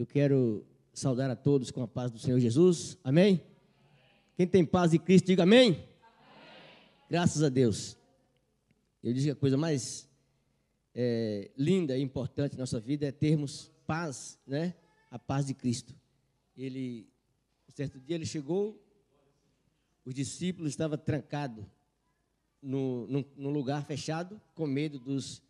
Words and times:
Eu 0.00 0.06
quero 0.06 0.66
saudar 0.94 1.28
a 1.28 1.36
todos 1.36 1.70
com 1.70 1.82
a 1.82 1.86
paz 1.86 2.10
do 2.10 2.18
Senhor 2.18 2.40
Jesus. 2.40 2.96
Amém? 3.04 3.44
Quem 4.34 4.46
tem 4.46 4.64
paz 4.64 4.92
de 4.92 4.98
Cristo, 4.98 5.26
diga 5.26 5.42
amém. 5.42 5.86
Graças 7.10 7.42
a 7.42 7.50
Deus. 7.50 7.98
Eu 9.04 9.12
digo 9.12 9.26
que 9.26 9.30
a 9.30 9.36
coisa 9.36 9.58
mais 9.58 10.08
é, 10.94 11.50
linda 11.54 11.98
e 11.98 12.00
importante 12.00 12.54
na 12.54 12.60
nossa 12.60 12.80
vida 12.80 13.04
é 13.04 13.12
termos 13.12 13.70
paz, 13.86 14.38
né? 14.46 14.74
A 15.10 15.18
paz 15.18 15.44
de 15.44 15.52
Cristo. 15.52 15.94
Ele, 16.56 17.06
certo 17.68 18.00
dia, 18.00 18.14
ele 18.14 18.24
chegou, 18.24 18.82
os 20.02 20.14
discípulos 20.14 20.70
estavam 20.70 20.96
trancados 20.96 21.66
no, 22.62 23.06
no 23.36 23.50
lugar 23.50 23.84
fechado, 23.84 24.40
com 24.54 24.66
medo 24.66 24.98
dos 24.98 25.42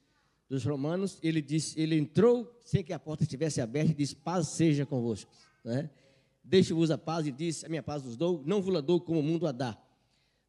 dos 0.50 0.64
romanos, 0.64 1.16
ele 1.22 1.40
disse, 1.40 1.80
ele 1.80 1.96
entrou 1.96 2.52
sem 2.64 2.82
que 2.82 2.92
a 2.92 2.98
porta 2.98 3.22
estivesse 3.22 3.60
aberta 3.60 3.92
e 3.92 3.94
disse: 3.94 4.16
Paz 4.16 4.48
seja 4.48 4.84
convosco. 4.84 5.30
Né? 5.64 5.88
Deixe-vos 6.42 6.90
a 6.90 6.98
paz 6.98 7.24
e 7.24 7.30
disse: 7.30 7.64
A 7.64 7.68
minha 7.68 7.84
paz 7.84 8.02
vos 8.02 8.16
dou, 8.16 8.42
não 8.44 8.60
vos 8.60 8.82
dou 8.82 9.00
como 9.00 9.20
o 9.20 9.22
mundo 9.22 9.46
a 9.46 9.52
dá. 9.52 9.80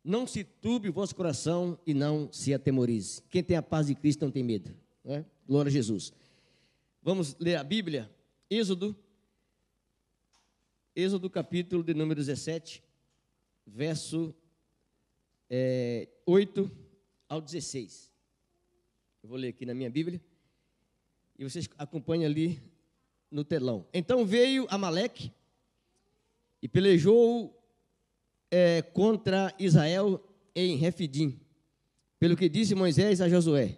Não 0.03 0.25
se 0.25 0.43
turbe 0.43 0.89
o 0.89 0.93
vosso 0.93 1.15
coração 1.15 1.77
e 1.85 1.93
não 1.93 2.33
se 2.33 2.51
atemorize. 2.51 3.21
Quem 3.29 3.43
tem 3.43 3.55
a 3.55 3.61
paz 3.61 3.85
de 3.85 3.93
Cristo 3.93 4.25
não 4.25 4.31
tem 4.31 4.43
medo. 4.43 4.75
Né? 5.05 5.23
Glória 5.47 5.69
a 5.69 5.71
Jesus. 5.71 6.11
Vamos 7.03 7.35
ler 7.39 7.55
a 7.57 7.63
Bíblia, 7.63 8.09
Êxodo, 8.49 8.95
Êxodo 10.95 11.29
capítulo 11.29 11.83
de 11.83 11.93
número 11.93 12.19
17, 12.19 12.81
verso 13.67 14.33
é, 15.47 16.09
8 16.25 16.71
ao 17.29 17.39
16. 17.39 18.10
Eu 19.23 19.29
vou 19.29 19.37
ler 19.37 19.49
aqui 19.49 19.65
na 19.65 19.73
minha 19.73 19.89
Bíblia. 19.89 20.19
E 21.37 21.43
vocês 21.43 21.69
acompanham 21.77 22.25
ali 22.25 22.61
no 23.29 23.43
telão. 23.43 23.85
Então 23.93 24.25
veio 24.25 24.65
Amaleque 24.69 25.31
e 26.61 26.67
pelejou 26.67 27.55
é, 28.49 28.81
contra 28.81 29.53
Israel 29.59 30.19
em 30.55 30.75
Refidim. 30.75 31.39
Pelo 32.19 32.35
que 32.35 32.49
disse 32.49 32.73
Moisés 32.73 33.21
a 33.21 33.29
Josué: 33.29 33.77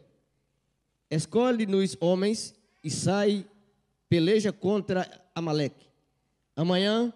Escolhe-nos 1.10 1.98
homens 2.00 2.56
e 2.84 2.90
sai, 2.90 3.46
peleja 4.08 4.52
contra 4.52 5.10
Amaleque. 5.36 5.88
Amanhã 6.56 7.14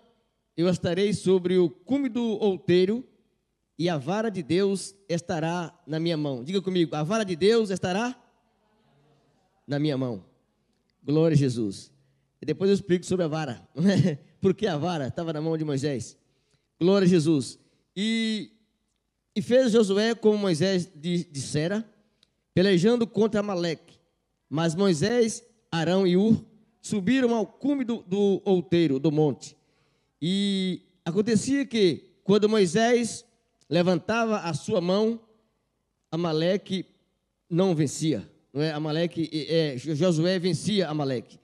eu 0.56 0.68
estarei 0.68 1.14
sobre 1.14 1.58
o 1.58 1.70
cume 1.70 2.10
do 2.10 2.24
outeiro 2.24 3.08
e 3.78 3.88
a 3.88 3.98
vara 3.98 4.30
de 4.30 4.42
Deus 4.42 4.96
estará 5.08 5.74
na 5.86 6.00
minha 6.00 6.18
mão. 6.18 6.44
Diga 6.44 6.62
comigo, 6.62 6.96
a 6.96 7.04
vara 7.04 7.24
de 7.24 7.36
Deus 7.36 7.70
estará 7.70 8.20
na 9.68 9.78
minha 9.78 9.98
mão. 9.98 10.24
Glória 11.04 11.36
a 11.36 11.38
Jesus. 11.38 11.92
E 12.42 12.46
depois 12.46 12.70
eu 12.70 12.74
explico 12.74 13.06
sobre 13.06 13.26
a 13.26 13.28
vara. 13.28 13.68
Por 14.42 14.54
que 14.54 14.66
a 14.66 14.78
vara 14.78 15.08
estava 15.08 15.32
na 15.32 15.42
mão 15.42 15.58
de 15.58 15.64
Moisés? 15.64 16.18
Glória 16.80 17.06
a 17.06 17.10
Jesus. 17.10 17.60
E, 17.96 18.52
e 19.36 19.42
fez 19.42 19.72
Josué 19.72 20.16
como 20.16 20.38
Moisés 20.38 20.90
dissera, 20.96 21.88
pelejando 22.54 23.06
contra 23.06 23.42
Amaleque. 23.42 24.00
Mas 24.50 24.74
Moisés, 24.74 25.44
Arão 25.72 26.08
e 26.08 26.18
Ur 26.18 26.44
subiram 26.82 27.36
ao 27.36 27.46
cume 27.46 27.84
do, 27.84 28.02
do 28.04 28.42
outeiro, 28.46 29.00
do 29.00 29.12
monte. 29.12 29.56
E 30.22 30.82
acontecia 31.04 31.66
que, 31.66 32.04
quando 32.24 32.50
Moisés 32.50 33.27
levantava 33.70 34.40
a 34.40 34.54
sua 34.54 34.80
mão, 34.80 35.20
Amaleque 36.12 36.86
não 37.50 37.76
vencia. 37.76 38.30
Não 38.54 38.62
é? 38.62 38.72
Amaleque, 38.72 39.30
é, 39.32 39.78
Josué 39.78 40.40
vencia 40.40 40.88
Amaleque. 40.90 41.40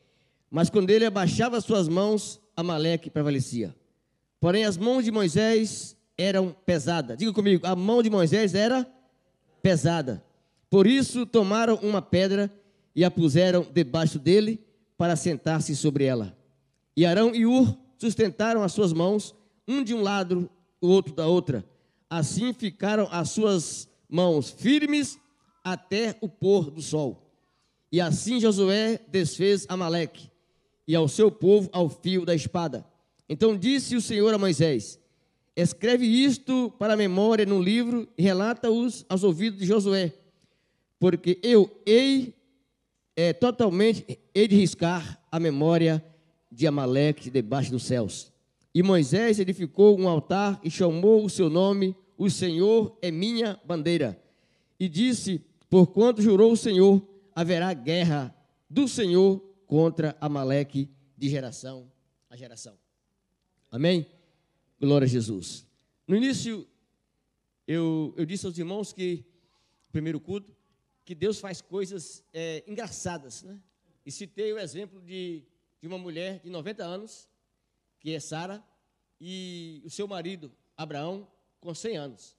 Mas 0.50 0.70
quando 0.70 0.90
ele 0.90 1.06
abaixava 1.06 1.60
suas 1.60 1.88
mãos, 1.88 2.40
Amaleque 2.56 3.10
prevalecia. 3.10 3.76
Porém, 4.40 4.66
as 4.66 4.78
mãos 4.78 5.04
de 5.04 5.12
Moisés 5.12 5.98
eram 6.18 6.56
pesadas. 6.66 7.18
Diga 7.18 7.34
comigo, 7.34 7.66
a 7.66 7.76
mão 7.76 8.02
de 8.02 8.10
Moisés 8.10 8.54
era 8.54 8.88
pesada. 9.62 10.24
Por 10.70 10.88
isso 10.88 11.26
tomaram 11.26 11.76
uma 11.76 12.02
pedra 12.02 12.52
e 12.96 13.04
a 13.04 13.12
puseram 13.12 13.66
debaixo 13.74 14.20
dele 14.20 14.60
para 14.98 15.16
sentar-se 15.16 15.76
sobre 15.76 16.06
ela. 16.06 16.38
E 16.96 17.06
Arão 17.06 17.34
e 17.34 17.46
Ur 17.46 17.76
sustentaram 17.98 18.64
as 18.64 18.72
suas 18.72 18.94
mãos, 18.94 19.34
um 19.68 19.84
de 19.84 19.94
um 19.94 20.02
lado, 20.02 20.50
o 20.80 20.88
outro 20.88 21.14
da 21.14 21.26
outra 21.26 21.66
Assim 22.16 22.54
ficaram 22.54 23.08
as 23.10 23.32
suas 23.32 23.90
mãos 24.08 24.52
firmes 24.52 25.18
até 25.64 26.16
o 26.22 26.30
pôr 26.30 26.70
do 26.70 26.80
sol. 26.80 27.34
E 27.92 28.00
assim 28.00 28.40
Josué 28.40 29.00
desfez 29.08 29.66
Amaleque 29.68 30.30
e 30.88 30.96
ao 30.96 31.08
seu 31.08 31.32
povo 31.32 31.72
ao 31.74 31.90
fio 31.90 32.24
da 32.24 32.36
espada. 32.36 32.86
Então 33.28 33.58
disse 33.58 33.96
o 33.96 34.02
Senhor 34.02 34.32
a 34.32 34.38
Moisés: 34.38 35.00
Escreve 35.56 36.06
isto 36.06 36.72
para 36.78 36.94
a 36.94 36.98
memória 36.98 37.48
num 37.48 37.60
livro 37.60 38.08
e 38.16 38.22
relata-os 38.22 39.04
aos 39.10 39.24
ouvidos 39.24 39.58
de 39.58 39.66
Josué, 39.66 40.14
porque 41.00 41.40
eu 41.42 41.82
hei 41.84 42.36
é, 43.16 43.34
totalmente 43.34 44.20
hei 44.36 44.48
de 44.48 44.56
riscar 44.56 45.20
a 45.32 45.40
memória 45.40 46.06
de 46.52 46.68
Amaleque 46.68 47.32
debaixo 47.32 47.72
dos 47.72 47.86
céus. 47.86 48.32
E 48.72 48.84
Moisés 48.84 49.40
edificou 49.40 50.00
um 50.00 50.08
altar 50.08 50.60
e 50.64 50.70
chamou 50.70 51.26
o 51.26 51.30
seu 51.30 51.50
nome 51.50 51.96
o 52.24 52.30
Senhor 52.30 52.98
é 53.02 53.12
minha 53.12 53.60
bandeira. 53.66 54.22
E 54.80 54.88
disse: 54.88 55.40
Porquanto 55.70 56.22
jurou 56.22 56.52
o 56.52 56.58
Senhor, 56.58 57.06
haverá 57.36 57.74
guerra 57.74 58.36
do 58.70 58.88
Senhor 58.88 59.40
contra 59.68 60.16
Amaleque 60.22 60.90
de 61.18 61.30
geração 61.30 61.92
a 62.30 62.36
geração. 62.36 62.76
Amém? 63.70 64.08
Glória 64.80 65.06
a 65.06 65.08
Jesus. 65.08 65.68
No 66.08 66.16
início, 66.16 66.68
eu, 67.68 68.14
eu 68.18 68.26
disse 68.26 68.46
aos 68.48 68.58
irmãos 68.58 68.92
que, 68.92 69.24
primeiro 69.92 70.20
culto, 70.20 70.56
que 71.06 71.14
Deus 71.14 71.40
faz 71.40 71.62
coisas 71.62 72.24
é, 72.34 72.64
engraçadas, 72.66 73.44
né? 73.44 73.60
E 74.04 74.12
citei 74.12 74.52
o 74.52 74.58
exemplo 74.58 75.00
de, 75.02 75.44
de 75.80 75.88
uma 75.88 75.98
mulher 75.98 76.40
de 76.40 76.50
90 76.50 76.84
anos, 76.84 77.30
que 78.00 78.16
é 78.16 78.20
Sara, 78.20 78.64
e 79.22 79.82
o 79.86 79.90
seu 79.90 80.08
marido, 80.08 80.52
Abraão, 80.76 81.28
com 81.64 81.74
100 81.74 81.98
anos. 81.98 82.38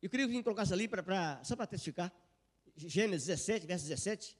Eu 0.00 0.08
queria 0.08 0.26
que 0.26 0.32
você 0.32 0.42
colocasse 0.42 0.72
ali, 0.72 0.86
pra, 0.86 1.02
pra, 1.02 1.42
só 1.42 1.56
para 1.56 1.66
testificar, 1.66 2.12
Gênesis 2.76 3.26
17, 3.26 3.66
verso 3.66 3.88
17, 3.88 4.38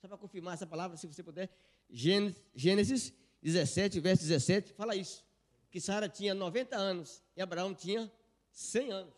só 0.00 0.08
para 0.08 0.18
confirmar 0.18 0.54
essa 0.54 0.66
palavra, 0.66 0.96
se 0.96 1.06
você 1.06 1.22
puder. 1.22 1.48
Gênesis 1.88 3.12
17, 3.40 4.00
verso 4.00 4.22
17, 4.24 4.74
fala 4.74 4.94
isso. 4.94 5.24
Que 5.70 5.80
Sara 5.80 6.08
tinha 6.08 6.34
90 6.34 6.76
anos 6.76 7.22
e 7.34 7.40
Abraão 7.40 7.74
tinha 7.74 8.12
100 8.50 8.92
anos. 8.92 9.14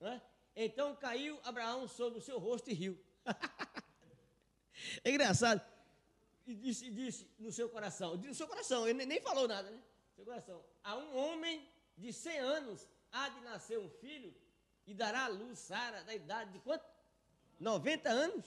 É? 0.00 0.20
Então 0.56 0.96
caiu 0.96 1.38
Abraão 1.44 1.86
sobre 1.86 2.18
o 2.18 2.22
seu 2.22 2.38
rosto 2.38 2.70
e 2.70 2.74
riu. 2.74 2.98
é 5.04 5.10
engraçado. 5.10 5.62
E 6.44 6.56
disse, 6.56 6.90
disse 6.90 7.30
no 7.38 7.52
seu 7.52 7.68
coração, 7.68 8.16
no 8.16 8.34
seu 8.34 8.48
coração, 8.48 8.88
ele 8.88 9.06
nem 9.06 9.20
falou 9.20 9.46
nada, 9.46 9.70
né? 9.70 9.80
Seu 10.16 10.24
coração. 10.24 10.60
Há 10.82 10.96
um 10.96 11.16
homem 11.16 11.64
de 11.96 12.12
100 12.12 12.38
anos 12.38 12.88
há 13.12 13.28
de 13.28 13.40
nascer 13.42 13.78
um 13.78 13.88
filho 13.88 14.34
e 14.86 14.94
dará 14.94 15.26
à 15.26 15.28
luz 15.28 15.58
Sara 15.58 16.02
da 16.02 16.14
idade 16.14 16.50
de 16.52 16.58
quanto? 16.58 16.84
90 17.60 18.08
anos. 18.08 18.44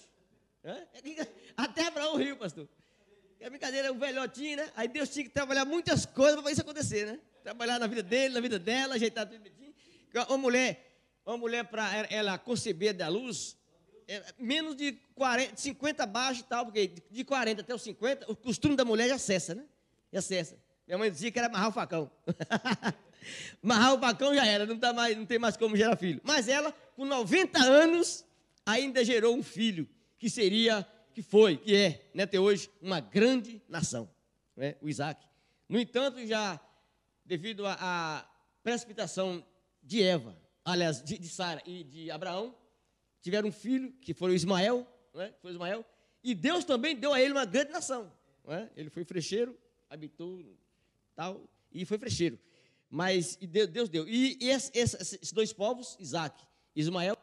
Até 1.56 1.88
Abraão 1.88 2.18
riu, 2.18 2.36
pastor. 2.36 2.68
É 3.40 3.50
brincadeira, 3.50 3.92
um 3.92 4.00
velhotinho, 4.00 4.58
né? 4.58 4.72
Aí 4.76 4.88
Deus 4.88 5.10
tinha 5.10 5.24
que 5.24 5.30
trabalhar 5.30 5.66
muitas 5.66 6.06
coisas 6.06 6.42
para 6.42 6.52
isso 6.52 6.62
acontecer, 6.62 7.06
né? 7.06 7.20
Trabalhar 7.44 7.78
na 7.80 7.86
vida 7.86 8.02
dele, 8.02 8.34
na 8.34 8.42
vida 8.42 8.58
dela, 8.58 8.96
ajeitar 8.96 9.26
tudo 9.28 9.38
bonitinho. 9.38 9.74
Uma 10.28 10.38
mulher, 10.38 11.00
uma 11.26 11.38
mulher 11.38 11.66
para 11.66 12.08
ela 12.10 12.38
conceber 12.38 12.94
da 12.94 13.08
luz, 13.08 13.56
é, 14.08 14.24
menos 14.40 14.76
de 14.76 14.94
40, 15.14 15.56
50 15.56 16.04
abaixo 16.04 16.42
e 16.42 16.44
tal, 16.46 16.66
porque 16.66 16.88
de 16.88 17.24
40 17.24 17.62
até 17.62 17.76
os 17.76 17.82
50, 17.84 18.32
o 18.32 18.36
costume 18.36 18.76
da 18.76 18.86
mulher 18.86 19.10
já 19.10 19.20
cessa, 19.20 19.54
né? 19.54 19.66
Já 20.12 20.22
cessa. 20.22 20.58
Minha 20.88 20.98
mãe 20.98 21.12
dizia 21.12 21.32
que 21.32 21.38
era 21.38 21.48
amarrar 21.48 21.70
o 21.70 21.72
facão. 21.72 22.10
Marrar 23.62 23.94
o 23.94 23.98
bacão 23.98 24.34
já 24.34 24.46
era, 24.46 24.66
não, 24.66 24.78
tá 24.78 24.94
mais, 24.94 25.16
não 25.18 25.26
tem 25.26 25.40
mais 25.40 25.58
como 25.58 25.76
gerar 25.76 25.96
filho. 25.96 26.22
Mas 26.24 26.48
ela, 26.48 26.72
com 26.96 27.06
90 27.06 27.60
anos, 27.60 28.26
ainda 28.66 29.04
gerou 29.04 29.36
um 29.36 29.44
filho, 29.44 29.88
que 30.18 30.30
seria, 30.30 30.88
que 31.14 31.22
foi, 31.22 31.58
que 31.58 31.76
é, 31.76 32.10
né, 32.14 32.24
até 32.24 32.40
hoje, 32.40 32.70
uma 32.82 33.00
grande 33.00 33.62
nação, 33.68 34.10
né, 34.56 34.76
o 34.82 34.90
Isaac. 34.90 35.26
No 35.68 35.80
entanto, 35.80 36.26
já 36.26 36.60
devido 37.26 37.66
à 37.66 38.30
precipitação 38.64 39.46
de 39.82 40.02
Eva, 40.02 40.36
aliás, 40.64 41.02
de, 41.02 41.18
de 41.18 41.30
Sara 41.30 41.62
e 41.66 41.84
de 41.84 42.12
Abraão, 42.12 42.56
tiveram 43.22 43.50
um 43.50 43.52
filho, 43.52 43.92
que 44.02 44.14
foi 44.14 44.32
o 44.32 44.36
Ismael, 44.36 44.88
né, 45.14 45.34
foi 45.42 45.52
Ismael, 45.52 45.86
e 46.24 46.34
Deus 46.34 46.66
também 46.66 46.96
deu 46.96 47.14
a 47.14 47.22
ele 47.22 47.32
uma 47.32 47.46
grande 47.46 47.72
nação. 47.72 48.12
Né? 48.44 48.70
Ele 48.76 48.90
foi 48.90 49.04
frecheiro, 49.04 49.58
habitou 49.90 50.44
tal, 51.16 51.48
e 51.72 51.86
foi 51.86 51.98
frecheiro. 51.98 52.40
Mas 52.90 53.38
Deus 53.72 53.90
deu. 53.90 54.08
E 54.08 54.38
esses 54.42 55.32
dois 55.32 55.52
povos, 55.52 55.98
Isaac 56.00 56.42
e 56.76 56.82
Ismael, 56.82 57.18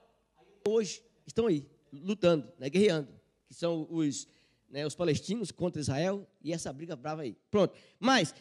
hoje 0.66 1.02
estão 1.26 1.46
aí, 1.46 1.66
lutando, 1.92 2.52
né, 2.58 2.68
guerreando, 2.68 3.08
que 3.46 3.54
são 3.54 3.86
os 3.90 4.26
né, 4.72 4.86
os 4.86 4.94
palestinos 4.94 5.52
contra 5.52 5.80
Israel, 5.80 6.26
e 6.42 6.52
essa 6.52 6.72
briga 6.72 6.96
brava 6.96 7.22
aí. 7.22 7.36
Pronto. 7.50 7.76
Mas, 8.00 8.34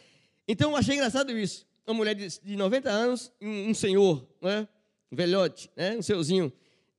então 0.47 0.71
eu 0.71 0.77
achei 0.77 0.95
engraçado 0.95 1.37
isso. 1.37 1.67
Uma 1.85 1.93
mulher 1.93 2.15
de, 2.15 2.25
de 2.39 2.55
90 2.55 2.89
anos, 2.89 3.31
um, 3.41 3.69
um 3.69 3.73
senhor, 3.73 4.25
né, 4.41 4.67
um 5.11 5.15
velhote, 5.15 5.69
né, 5.75 5.97
um 5.97 6.01
seuzinho 6.01 6.51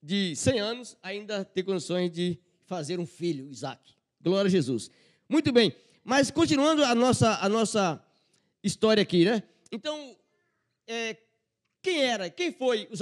de 0.03 0.37
100 0.37 0.61
anos, 0.61 0.97
ainda 1.03 1.45
ter 1.45 1.63
condições 1.63 2.13
de 2.13 2.39
fazer 2.67 3.01
um 3.01 3.07
filho, 3.07 3.49
Isaac. 3.51 3.81
Glória 4.21 4.49
a 4.49 4.51
Jesus. 4.51 4.91
Muito 5.29 5.51
bem. 5.51 5.75
Mas 6.05 6.31
continuando 6.31 6.85
a 6.85 6.95
nossa, 6.95 7.39
a 7.39 7.49
nossa 7.49 8.05
história 8.63 9.03
aqui, 9.03 9.25
né? 9.25 9.43
Então, 9.73 10.15
é, 10.87 11.17
quem 11.81 12.05
era, 12.05 12.29
quem 12.29 12.53
foi 12.53 12.87
os 12.91 13.01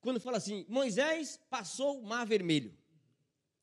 Quando 0.00 0.20
fala 0.20 0.36
assim, 0.36 0.66
Moisés 0.68 1.40
passou 1.48 1.98
o 1.98 2.04
mar 2.04 2.26
vermelho. 2.26 2.76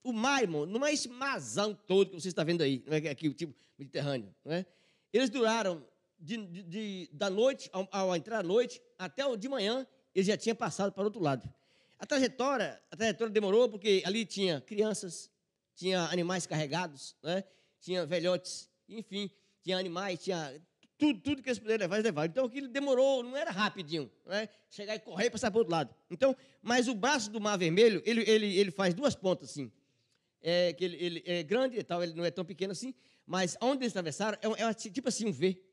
O 0.04 0.12
mar, 0.12 0.42
irmão, 0.42 0.66
não 0.66 0.84
é 0.84 0.92
esse 0.92 1.08
mazão 1.08 1.76
todo 1.76 2.10
que 2.10 2.20
você 2.20 2.30
está 2.30 2.44
vendo 2.44 2.64
aí, 2.64 2.84
não 2.88 2.98
é 2.98 3.10
aqui 3.10 3.28
o 3.28 3.34
tipo 3.34 3.56
mediterrâneo, 3.78 4.34
não 4.44 4.52
é? 4.52 4.66
Eles 5.14 5.30
duraram 5.30 5.86
de, 6.20 6.38
de, 6.38 6.64
de, 6.64 7.10
da 7.14 7.30
noite, 7.30 7.70
ao, 7.72 7.88
ao, 7.92 8.16
entrar 8.16 8.40
à 8.40 8.44
noite, 8.44 8.82
até 8.98 9.24
de 9.38 9.48
manhã, 9.48 9.86
eles 10.16 10.26
já 10.26 10.36
tinham 10.36 10.56
passado 10.56 10.92
para 10.92 11.02
o 11.02 11.06
outro 11.06 11.22
lado. 11.22 11.48
A 12.02 12.06
trajetória, 12.08 12.82
a 12.90 12.98
trajetória 12.98 13.32
demorou 13.32 13.70
porque 13.70 14.02
ali 14.04 14.26
tinha 14.26 14.60
crianças, 14.60 15.30
tinha 15.76 16.02
animais 16.06 16.48
carregados, 16.48 17.16
né? 17.22 17.44
tinha 17.80 18.08
velhotes, 18.08 18.68
enfim, 18.90 19.30
tinha 19.62 19.78
animais, 19.78 20.20
tinha 20.20 20.60
tudo, 20.98 21.22
tudo 21.22 21.44
que 21.44 21.50
eles 21.50 21.60
poderiam 21.60 21.82
levar, 21.82 21.98
eles 21.98 22.06
levaram. 22.06 22.32
Então 22.32 22.46
aquilo 22.46 22.68
demorou, 22.70 23.22
não 23.22 23.38
era 23.38 23.52
rapidinho, 23.52 24.12
né? 24.26 24.50
chegar 24.68 24.96
e 24.96 25.00
correr 25.00 25.26
e 25.26 25.30
passar 25.30 25.52
para 25.52 25.58
o 25.58 25.60
outro 25.60 25.72
lado. 25.72 25.94
Então, 26.10 26.36
mas 26.60 26.88
o 26.88 26.96
braço 26.96 27.30
do 27.30 27.40
Mar 27.40 27.56
Vermelho, 27.56 28.02
ele, 28.04 28.28
ele, 28.28 28.58
ele 28.58 28.72
faz 28.72 28.96
duas 28.96 29.14
pontas 29.14 29.52
assim. 29.52 29.72
É, 30.42 30.74
que 30.74 30.84
ele, 30.84 30.98
ele 30.98 31.24
é 31.24 31.44
grande 31.44 31.78
e 31.78 31.84
tal, 31.84 32.02
ele 32.02 32.16
não 32.16 32.26
é 32.26 32.32
tão 32.32 32.44
pequeno 32.44 32.72
assim, 32.72 32.96
mas 33.28 33.56
onde 33.62 33.84
eles 33.84 33.92
atravessaram 33.92 34.40
é, 34.42 34.64
é 34.64 34.74
tipo 34.74 35.08
assim 35.08 35.28
um 35.28 35.32
V, 35.32 35.64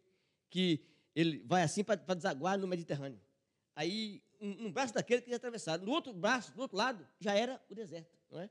que 0.51 0.85
ele 1.15 1.43
vai 1.47 1.63
assim 1.63 1.83
para 1.83 1.97
desaguar 2.15 2.59
no 2.59 2.69
Mediterrâneo. 2.69 3.19
Aí 3.75 4.23
um, 4.41 4.67
um 4.67 4.73
braço 4.73 4.95
daquele 4.95 5.23
que 5.23 5.29
eles 5.29 5.37
atravessaram. 5.37 5.85
No 5.85 5.93
outro 5.93 6.13
braço, 6.13 6.53
do 6.55 6.61
outro 6.61 6.77
lado, 6.77 7.07
já 7.21 7.35
era 7.35 7.61
o 7.69 7.75
deserto, 7.75 8.17
não 8.31 8.41
é? 8.41 8.51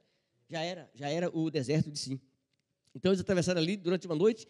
Já 0.50 0.62
era, 0.62 0.90
já 0.94 1.10
era 1.10 1.30
o 1.36 1.50
deserto 1.50 1.92
de 1.92 2.00
Sim. 2.00 2.20
Então 2.96 3.12
eles 3.12 3.22
atravessaram 3.22 3.62
ali 3.62 3.78
durante 3.78 4.08
uma 4.08 4.16
noite, 4.16 4.48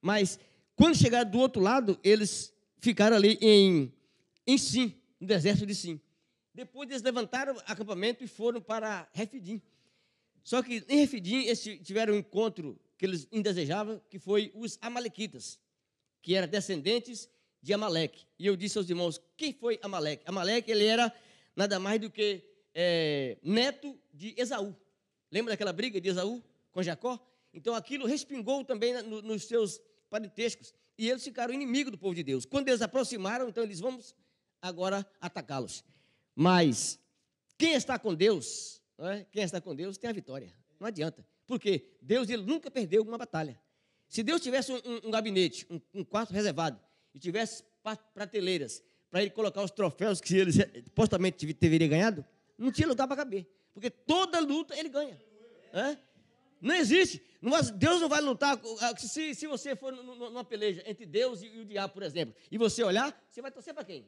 mas 0.00 0.38
quando 0.74 0.96
chegaram 0.96 1.30
do 1.30 1.38
outro 1.38 1.62
lado, 1.62 1.98
eles 2.02 2.52
ficaram 2.78 3.16
ali 3.16 3.38
em, 3.40 3.92
em 4.46 4.58
Sim, 4.58 4.94
no 5.20 5.26
deserto 5.26 5.64
de 5.66 5.74
Sim. 5.74 6.00
Depois 6.52 6.88
eles 6.88 7.02
levantaram 7.02 7.56
acampamento 7.66 8.22
e 8.22 8.28
foram 8.28 8.60
para 8.60 9.08
Refidim. 9.12 9.60
Só 10.42 10.62
que 10.62 10.84
em 10.88 10.98
Refidim 10.98 11.44
eles 11.44 11.62
tiveram 11.82 12.14
um 12.14 12.18
encontro 12.18 12.78
que 12.96 13.04
eles 13.04 13.26
indesejavam, 13.32 14.00
que 14.08 14.18
foi 14.18 14.52
os 14.54 14.78
amalequitas, 14.80 15.58
que 16.22 16.34
eram 16.34 16.46
descendentes 16.46 17.28
de 17.64 17.72
Amaleque. 17.72 18.26
E 18.38 18.46
eu 18.46 18.54
disse 18.56 18.76
aos 18.76 18.90
irmãos, 18.90 19.18
quem 19.38 19.50
foi 19.50 19.80
Amaleque? 19.82 20.22
Amaleque, 20.26 20.70
ele 20.70 20.84
era 20.84 21.10
nada 21.56 21.80
mais 21.80 21.98
do 21.98 22.10
que 22.10 22.44
é, 22.74 23.38
neto 23.42 23.98
de 24.12 24.34
Esaú. 24.36 24.76
Lembra 25.32 25.54
daquela 25.54 25.72
briga 25.72 25.98
de 25.98 26.10
Esaú 26.10 26.44
com 26.70 26.82
Jacó? 26.82 27.18
Então 27.54 27.74
aquilo 27.74 28.06
respingou 28.06 28.62
também 28.66 29.02
no, 29.02 29.22
nos 29.22 29.44
seus 29.44 29.80
parentescos. 30.10 30.74
E 30.98 31.08
eles 31.08 31.24
ficaram 31.24 31.54
inimigos 31.54 31.90
do 31.90 31.96
povo 31.96 32.14
de 32.14 32.22
Deus. 32.22 32.44
Quando 32.44 32.68
eles 32.68 32.82
aproximaram, 32.82 33.48
então 33.48 33.64
eles 33.64 33.80
vamos 33.80 34.14
agora 34.60 35.06
atacá-los. 35.18 35.82
Mas 36.34 37.00
quem 37.56 37.72
está 37.72 37.98
com 37.98 38.14
Deus, 38.14 38.82
é? 38.98 39.24
quem 39.32 39.42
está 39.42 39.58
com 39.58 39.74
Deus 39.74 39.96
tem 39.96 40.10
a 40.10 40.12
vitória. 40.12 40.52
Não 40.78 40.86
adianta. 40.86 41.26
Porque 41.46 41.96
Deus 42.02 42.28
ele 42.28 42.42
nunca 42.42 42.70
perdeu 42.70 43.02
uma 43.02 43.16
batalha. 43.16 43.58
Se 44.06 44.22
Deus 44.22 44.42
tivesse 44.42 44.70
um, 44.70 44.76
um, 44.76 45.08
um 45.08 45.10
gabinete, 45.10 45.66
um, 45.70 45.80
um 45.94 46.04
quarto 46.04 46.30
reservado, 46.34 46.78
e 47.14 47.18
tivesse 47.18 47.64
prateleiras 48.12 48.82
para 49.10 49.22
ele 49.22 49.30
colocar 49.30 49.62
os 49.62 49.70
troféus 49.70 50.20
que 50.20 50.36
ele 50.36 50.50
supostamente 50.52 51.54
teria 51.54 51.86
ganhado, 51.86 52.24
não 52.58 52.72
tinha 52.72 52.88
lugar 52.88 53.06
para 53.06 53.18
caber. 53.18 53.46
Porque 53.72 53.88
toda 53.88 54.40
luta 54.40 54.76
ele 54.76 54.88
ganha. 54.88 55.20
É? 55.72 55.96
Não 56.60 56.74
existe. 56.74 57.22
Deus 57.76 58.00
não 58.00 58.08
vai 58.08 58.20
lutar. 58.20 58.58
Ah, 58.80 58.96
se, 58.96 59.34
se 59.34 59.46
você 59.46 59.76
for 59.76 59.92
numa 59.92 60.44
peleja 60.44 60.82
entre 60.86 61.04
Deus 61.04 61.42
e, 61.42 61.60
o 61.60 61.64
diabo, 61.64 61.92
por 61.92 62.02
exemplo, 62.02 62.34
e 62.50 62.56
você 62.56 62.82
olhar, 62.82 63.14
você 63.30 63.42
vai 63.42 63.50
torcer 63.50 63.74
para 63.74 63.84
quem? 63.84 64.06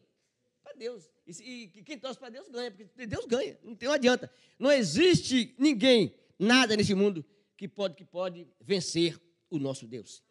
Para 0.65 0.73
Deus. 0.73 1.11
E, 1.27 1.71
e, 1.75 1.83
quem 1.83 1.99
torce 1.99 2.19
para 2.19 2.31
Deus 2.31 2.49
ganha, 2.49 2.71
porque 2.71 3.07
Deus 3.07 3.27
ganha. 3.27 3.59
Não, 3.63 3.75
tem, 3.75 3.89
não 3.89 3.95
adianta. 3.95 4.31
Não 4.59 4.73
existe 4.73 5.55
ninguém, 5.59 6.15
nada 6.39 6.77
nesse 6.77 6.95
mundo 6.95 7.25
que 7.57 7.69
pode, 7.69 7.95
que 7.95 8.05
pode 8.05 8.49
vencer 8.61 9.21
o 9.51 9.59
nosso 9.59 9.87
Deus. 9.87 10.23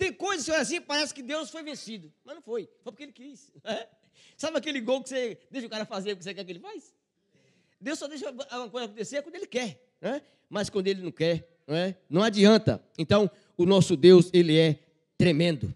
Tem 0.00 0.14
coisas 0.14 0.48
assim, 0.48 0.80
parece 0.80 1.12
que 1.12 1.22
Deus 1.22 1.50
foi 1.50 1.62
vencido. 1.62 2.10
Mas 2.24 2.34
não 2.34 2.40
foi. 2.40 2.70
Foi 2.82 2.90
porque 2.90 3.02
ele 3.02 3.12
quis. 3.12 3.52
É? 3.62 3.86
Sabe 4.34 4.56
aquele 4.56 4.80
gol 4.80 5.02
que 5.02 5.10
você 5.10 5.38
deixa 5.50 5.66
o 5.66 5.70
cara 5.70 5.84
fazer 5.84 6.16
que 6.16 6.24
você 6.24 6.32
quer 6.32 6.42
que 6.42 6.52
ele 6.52 6.58
faz? 6.58 6.94
Deus 7.78 7.98
só 7.98 8.08
deixa 8.08 8.30
uma 8.30 8.70
coisa 8.70 8.86
acontecer 8.86 9.20
quando 9.20 9.34
ele 9.34 9.46
quer. 9.46 9.78
Né? 10.00 10.22
Mas 10.48 10.70
quando 10.70 10.86
ele 10.86 11.02
não 11.02 11.12
quer, 11.12 11.46
não, 11.66 11.76
é? 11.76 11.94
não 12.08 12.22
adianta. 12.22 12.82
Então, 12.96 13.30
o 13.58 13.66
nosso 13.66 13.94
Deus, 13.94 14.30
ele 14.32 14.56
é 14.56 14.78
tremendo. 15.18 15.74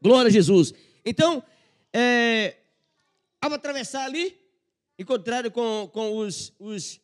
Glória 0.00 0.28
a 0.28 0.32
Jesus. 0.32 0.72
Então, 1.04 1.42
é, 1.92 2.58
ao 3.40 3.52
atravessar 3.52 4.04
ali, 4.04 4.38
encontraram 4.96 5.50
com, 5.50 5.90
com 5.92 6.16
os, 6.18 6.52
os 6.60 7.00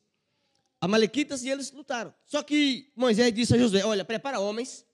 amalequitas 0.81 1.43
e 1.43 1.49
eles 1.49 1.73
lutaram. 1.73 2.14
Só 2.25 2.44
que 2.44 2.93
Moisés 2.94 3.35
disse 3.35 3.56
a 3.56 3.58
Josué: 3.58 3.85
Olha, 3.85 4.05
prepara 4.05 4.38
homens 4.38 4.87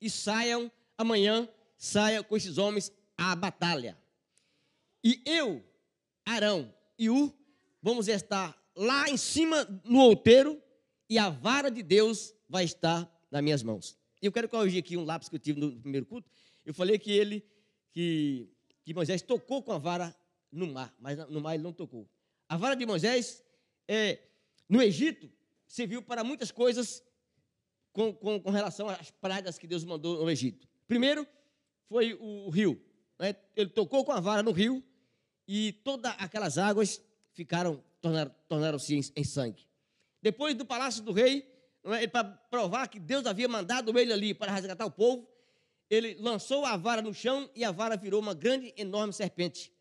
e 0.00 0.08
saiam 0.08 0.70
amanhã, 0.96 1.48
saia 1.76 2.22
com 2.22 2.36
esses 2.36 2.58
homens 2.58 2.92
à 3.16 3.34
batalha. 3.34 3.98
E 5.02 5.22
eu, 5.24 5.64
Arão 6.24 6.72
e 6.98 7.08
U, 7.08 7.34
vamos 7.82 8.08
estar 8.08 8.56
lá 8.76 9.08
em 9.08 9.16
cima 9.16 9.66
no 9.84 10.00
outeiro 10.00 10.60
e 11.08 11.18
a 11.18 11.28
vara 11.28 11.70
de 11.70 11.82
Deus 11.82 12.34
vai 12.48 12.64
estar 12.64 13.10
nas 13.30 13.42
minhas 13.42 13.62
mãos. 13.62 13.96
E 14.22 14.26
eu 14.26 14.32
quero 14.32 14.48
corrigir 14.48 14.80
aqui 14.80 14.96
um 14.96 15.04
lápis 15.04 15.28
que 15.28 15.34
eu 15.36 15.40
tive 15.40 15.60
no 15.60 15.72
primeiro 15.80 16.06
culto. 16.06 16.30
Eu 16.64 16.74
falei 16.74 16.98
que 16.98 17.10
ele, 17.10 17.44
que, 17.92 18.48
que 18.84 18.92
Moisés 18.92 19.22
tocou 19.22 19.62
com 19.62 19.72
a 19.72 19.78
vara 19.78 20.14
no 20.52 20.66
mar, 20.66 20.94
mas 20.98 21.18
no 21.28 21.40
mar 21.40 21.54
ele 21.54 21.62
não 21.62 21.72
tocou. 21.72 22.08
A 22.48 22.56
vara 22.56 22.74
de 22.74 22.84
Moisés, 22.84 23.42
é, 23.88 24.18
no 24.68 24.82
Egito, 24.82 25.30
serviu 25.66 26.02
para 26.02 26.22
muitas 26.22 26.50
coisas 26.50 27.02
com, 27.92 28.12
com, 28.12 28.40
com, 28.40 28.50
relação 28.50 28.88
às 28.88 29.10
pragas 29.10 29.58
que 29.58 29.66
Deus 29.66 29.84
mandou 29.84 30.22
no 30.22 30.30
Egito. 30.30 30.68
Primeiro 30.86 31.26
foi 31.88 32.14
o, 32.14 32.46
o 32.46 32.50
rio. 32.50 32.80
Né? 33.18 33.34
Ele 33.56 33.70
tocou 33.70 34.04
com 34.04 34.12
a 34.12 34.20
vara 34.20 34.42
no 34.42 34.52
rio 34.52 34.82
e 35.46 35.72
todas 35.84 36.12
aquelas 36.18 36.58
águas 36.58 37.02
ficaram 37.32 37.82
tornaram-se 38.00 38.36
tornaram 38.48 38.78
em, 38.88 39.00
em, 39.16 39.24
sangue. 39.24 39.66
Depois 40.22 40.54
do 40.54 40.64
palácio 40.64 41.02
do 41.02 41.12
rei, 41.12 41.46
é? 41.84 42.06
para 42.06 42.24
provar 42.24 42.88
que 42.88 42.98
Deus 42.98 43.26
havia 43.26 43.48
mandado 43.48 43.98
ele 43.98 44.12
ali 44.12 44.34
para 44.34 44.52
resgatar 44.52 44.86
o 44.86 44.90
povo, 44.90 45.28
ele 45.88 46.14
lançou 46.20 46.64
a 46.64 46.76
vara 46.76 47.02
no 47.02 47.12
chão 47.12 47.50
e 47.54 47.64
a 47.64 47.70
vara 47.70 47.96
virou 47.96 48.20
uma 48.20 48.34
grande, 48.34 48.72
enorme 48.76 49.12
serpente. 49.12 49.72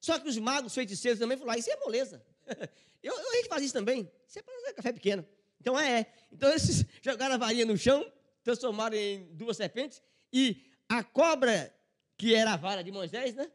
Só 0.00 0.18
que 0.18 0.28
os 0.28 0.38
magos 0.38 0.74
feiticeiros 0.74 1.18
também 1.18 1.36
falaram: 1.36 1.58
Isso 1.58 1.70
é 1.70 1.76
moleza. 1.76 2.24
Eu, 3.02 3.12
eu, 3.16 3.30
a 3.30 3.36
gente 3.36 3.48
faz 3.48 3.62
isso 3.62 3.74
também. 3.74 4.10
Isso 4.26 4.40
é 4.40 4.42
para 4.42 4.74
café 4.74 4.92
pequeno. 4.92 5.24
Então 5.60 5.78
é, 5.78 6.00
é. 6.00 6.06
Então 6.32 6.48
eles 6.50 6.84
jogaram 7.02 7.34
a 7.34 7.38
varinha 7.38 7.64
no 7.64 7.76
chão, 7.76 8.04
transformaram 8.42 8.96
em 8.96 9.24
duas 9.34 9.56
serpentes, 9.56 10.02
e 10.32 10.64
a 10.88 11.02
cobra, 11.02 11.72
que 12.16 12.34
era 12.34 12.52
a 12.52 12.56
vara 12.56 12.82
de 12.82 12.92
Moisés, 12.92 13.34
né? 13.34 13.50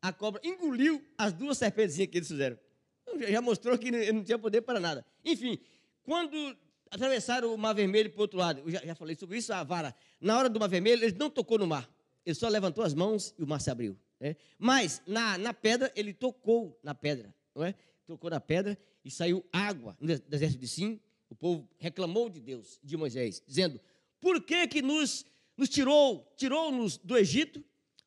A 0.00 0.12
cobra 0.12 0.40
engoliu 0.44 1.02
as 1.16 1.32
duas 1.32 1.58
serpentes 1.58 1.96
que 1.96 2.16
eles 2.16 2.28
fizeram. 2.28 2.58
Então, 3.02 3.20
já 3.28 3.40
mostrou 3.40 3.78
que 3.78 3.90
não 4.12 4.22
tinha 4.22 4.38
poder 4.38 4.62
para 4.62 4.80
nada. 4.80 5.04
Enfim, 5.24 5.58
quando 6.02 6.56
atravessaram 6.90 7.54
o 7.54 7.58
Mar 7.58 7.74
Vermelho 7.74 8.10
para 8.10 8.18
o 8.18 8.22
outro 8.22 8.38
lado, 8.38 8.60
eu 8.60 8.70
já, 8.70 8.80
já 8.80 8.94
falei 8.94 9.16
sobre 9.16 9.38
isso, 9.38 9.52
a 9.52 9.62
vara, 9.64 9.94
na 10.20 10.38
hora 10.38 10.48
do 10.48 10.60
Mar 10.60 10.68
Vermelho, 10.68 11.04
ele 11.04 11.16
não 11.18 11.30
tocou 11.30 11.58
no 11.58 11.66
mar. 11.66 11.88
Ele 12.24 12.34
só 12.34 12.48
levantou 12.48 12.82
as 12.84 12.94
mãos 12.94 13.34
e 13.38 13.42
o 13.42 13.46
mar 13.46 13.60
se 13.60 13.70
abriu. 13.70 13.98
Né? 14.18 14.36
Mas 14.58 15.02
na, 15.06 15.36
na 15.36 15.52
pedra, 15.52 15.92
ele 15.94 16.14
tocou 16.14 16.78
na 16.82 16.94
pedra. 16.94 17.34
Não 17.54 17.64
é? 17.64 17.74
Tocou 18.06 18.30
na 18.30 18.40
pedra 18.40 18.78
e 19.04 19.10
saiu 19.10 19.44
água 19.52 19.96
no 20.00 20.18
deserto 20.18 20.58
de 20.58 20.68
Sim, 20.68 21.00
o 21.34 21.36
povo 21.36 21.68
reclamou 21.78 22.30
de 22.30 22.40
Deus, 22.40 22.78
de 22.82 22.96
Moisés, 22.96 23.42
dizendo: 23.44 23.80
Por 24.20 24.40
que 24.40 24.68
que 24.68 24.80
nos, 24.80 25.26
nos 25.56 25.68
tirou, 25.68 26.32
tirou-nos 26.36 26.96
do 26.96 27.18
Egito 27.18 27.62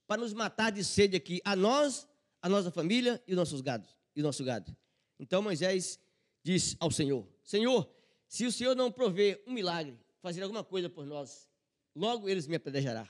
para 0.07 0.21
nos 0.21 0.33
matar 0.33 0.71
de 0.71 0.81
sede 0.83 1.17
aqui, 1.17 1.41
a 1.43 1.53
nós, 1.53 2.07
a 2.41 2.47
nossa 2.47 2.71
família 2.71 3.21
e 3.27 3.33
os 3.33 3.37
nossos 3.37 3.59
gados, 3.59 3.89
e 4.15 4.21
o 4.21 4.23
nosso 4.23 4.45
gado? 4.45 4.73
Então 5.19 5.41
Moisés 5.41 5.99
disse 6.41 6.77
ao 6.79 6.89
Senhor: 6.89 7.27
Senhor, 7.43 7.89
se 8.29 8.45
o 8.45 8.51
Senhor 8.51 8.75
não 8.75 8.89
prover 8.89 9.43
um 9.45 9.51
milagre, 9.51 9.99
fazer 10.21 10.41
alguma 10.41 10.63
coisa 10.63 10.89
por 10.89 11.05
nós, 11.05 11.49
logo 11.93 12.29
eles 12.29 12.47
me 12.47 12.55
apedrejará. 12.55 13.09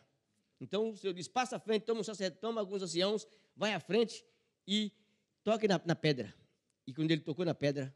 Então 0.60 0.90
o 0.90 0.98
Senhor 0.98 1.14
diz: 1.14 1.28
passa 1.28 1.58
à 1.58 1.60
frente, 1.60 1.84
toma, 1.84 2.02
um 2.02 2.04
sacerdote, 2.04 2.42
toma 2.42 2.60
alguns 2.60 2.82
anciãos, 2.82 3.28
vai 3.56 3.76
à 3.76 3.80
frente 3.80 4.26
e 4.68 4.92
toque 5.44 5.68
na, 5.68 5.80
na 5.86 5.96
pedra. 5.96 6.34
E 6.88 6.94
quando 6.94 7.12
ele 7.12 7.22
tocou 7.22 7.46
na 7.46 7.54
pedra, 7.54 7.94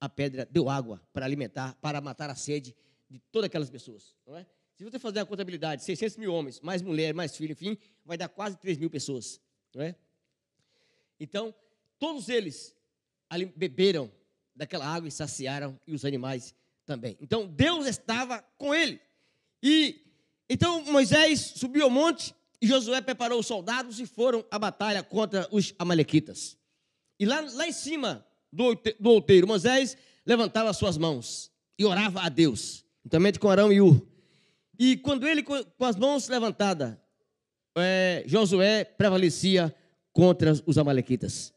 a 0.00 0.08
pedra 0.08 0.46
deu 0.50 0.68
água 0.68 1.00
para 1.12 1.24
alimentar, 1.24 1.74
para 1.80 2.00
matar 2.00 2.30
a 2.30 2.34
sede 2.34 2.74
de 3.08 3.18
todas 3.30 3.46
aquelas 3.46 3.70
pessoas. 3.70 4.14
Não 4.26 4.36
é? 4.36 4.46
Se 4.74 4.84
você 4.84 4.98
fazer 4.98 5.20
a 5.20 5.26
contabilidade, 5.26 5.84
600 5.84 6.16
mil 6.16 6.32
homens, 6.32 6.60
mais 6.60 6.82
mulher, 6.82 7.14
mais 7.14 7.36
filho, 7.36 7.52
enfim, 7.52 7.78
vai 8.04 8.16
dar 8.16 8.28
quase 8.28 8.56
3 8.56 8.76
mil 8.78 8.90
pessoas. 8.90 9.40
Não 9.74 9.82
é? 9.82 9.94
Então, 11.20 11.54
todos 11.98 12.28
eles 12.28 12.74
beberam 13.56 14.10
daquela 14.54 14.86
água 14.86 15.08
e 15.08 15.12
saciaram, 15.12 15.78
e 15.86 15.94
os 15.94 16.04
animais 16.04 16.54
também. 16.84 17.16
Então, 17.20 17.46
Deus 17.46 17.86
estava 17.86 18.42
com 18.58 18.74
ele. 18.74 19.00
E 19.62 20.00
então 20.48 20.84
Moisés 20.84 21.40
subiu 21.56 21.84
ao 21.84 21.90
monte 21.90 22.34
e 22.60 22.66
Josué 22.66 23.00
preparou 23.00 23.40
os 23.40 23.46
soldados 23.46 23.98
e 23.98 24.06
foram 24.06 24.44
à 24.50 24.58
batalha 24.58 25.02
contra 25.02 25.48
os 25.50 25.74
amalequitas. 25.78 26.56
E 27.18 27.24
lá, 27.24 27.40
lá 27.40 27.66
em 27.66 27.72
cima 27.72 28.26
do, 28.54 29.10
outeiro, 29.10 29.46
Moisés 29.46 29.96
levantava 30.24 30.70
as 30.70 30.76
suas 30.76 30.96
mãos 30.96 31.50
e 31.78 31.84
orava 31.84 32.22
a 32.22 32.28
Deus, 32.28 32.84
juntamente 33.02 33.38
com 33.38 33.48
Arão 33.50 33.72
e 33.72 33.80
Ur. 33.80 34.06
E 34.78 34.96
quando 34.96 35.26
ele, 35.26 35.42
com, 35.42 35.54
as 35.80 35.96
mãos 35.96 36.28
levantadas, 36.28 36.96
é, 37.76 38.22
Josué 38.26 38.84
prevalecia 38.84 39.74
contra 40.12 40.52
os 40.64 40.78
amalequitas. 40.78 41.52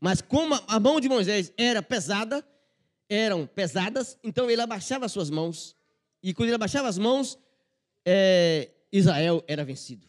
Mas 0.00 0.20
como 0.20 0.54
a 0.66 0.78
mão 0.78 1.00
de 1.00 1.08
Moisés 1.08 1.52
era 1.56 1.82
pesada, 1.82 2.46
eram 3.08 3.46
pesadas, 3.46 4.16
então 4.22 4.48
ele 4.48 4.62
abaixava 4.62 5.06
as 5.06 5.12
suas 5.12 5.30
mãos. 5.30 5.76
E 6.22 6.32
quando 6.32 6.48
ele 6.48 6.56
abaixava 6.56 6.88
as 6.88 6.98
mãos, 6.98 7.38
é, 8.04 8.70
Israel 8.92 9.42
era 9.48 9.64
vencido. 9.64 10.06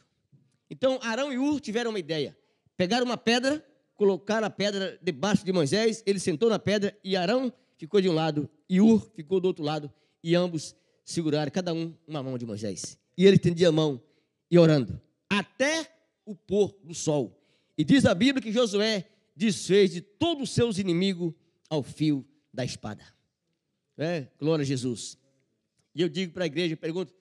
Então 0.70 1.00
Arão 1.02 1.34
e 1.34 1.40
Ur 1.40 1.60
tiveram 1.60 1.90
uma 1.90 2.00
ideia. 2.00 2.38
Pegaram 2.78 3.06
uma 3.06 3.18
pedra 3.18 3.66
colocaram 4.00 4.48
a 4.48 4.50
pedra 4.50 4.98
debaixo 5.04 5.44
de 5.44 5.52
Moisés, 5.52 6.02
ele 6.06 6.20
sentou 6.20 6.50
na 6.50 6.58
pedra 6.58 6.98
e 7.04 7.18
Arão 7.18 7.52
ficou 7.76 8.00
de 8.00 8.08
um 8.08 8.14
lado 8.14 8.50
e 8.70 8.80
Ur 8.80 9.12
ficou 9.14 9.42
do 9.42 9.46
outro 9.50 9.62
lado 9.62 9.92
e 10.24 10.36
ambos 10.36 10.74
seguraram 11.04 11.52
cada 11.52 11.74
um 11.74 11.94
uma 12.08 12.24
mão 12.24 12.38
de 12.38 12.46
Moisés. 12.46 12.98
E 13.18 13.26
ele 13.26 13.36
estendia 13.36 13.68
a 13.68 13.72
mão 13.74 14.02
e 14.50 14.58
orando 14.58 15.02
até 15.30 15.94
o 16.26 16.34
pôr 16.34 16.74
do 16.82 16.96
sol. 16.96 17.38
E 17.78 17.84
diz 17.84 18.06
a 18.06 18.16
Bíblia 18.16 18.42
que 18.42 18.54
Josué 18.54 19.06
desfez 19.36 19.92
de 19.92 20.00
todos 20.00 20.44
os 20.44 20.56
seus 20.56 20.78
inimigos 20.78 21.34
ao 21.70 21.84
fio 21.84 22.26
da 22.54 22.64
espada. 22.64 23.04
É, 23.98 24.28
glória 24.40 24.64
a 24.64 24.66
Jesus. 24.66 25.18
E 25.94 26.02
eu 26.02 26.08
digo 26.08 26.32
para 26.32 26.46
a 26.46 26.48
igreja, 26.48 26.78
pergunto: 26.78 27.14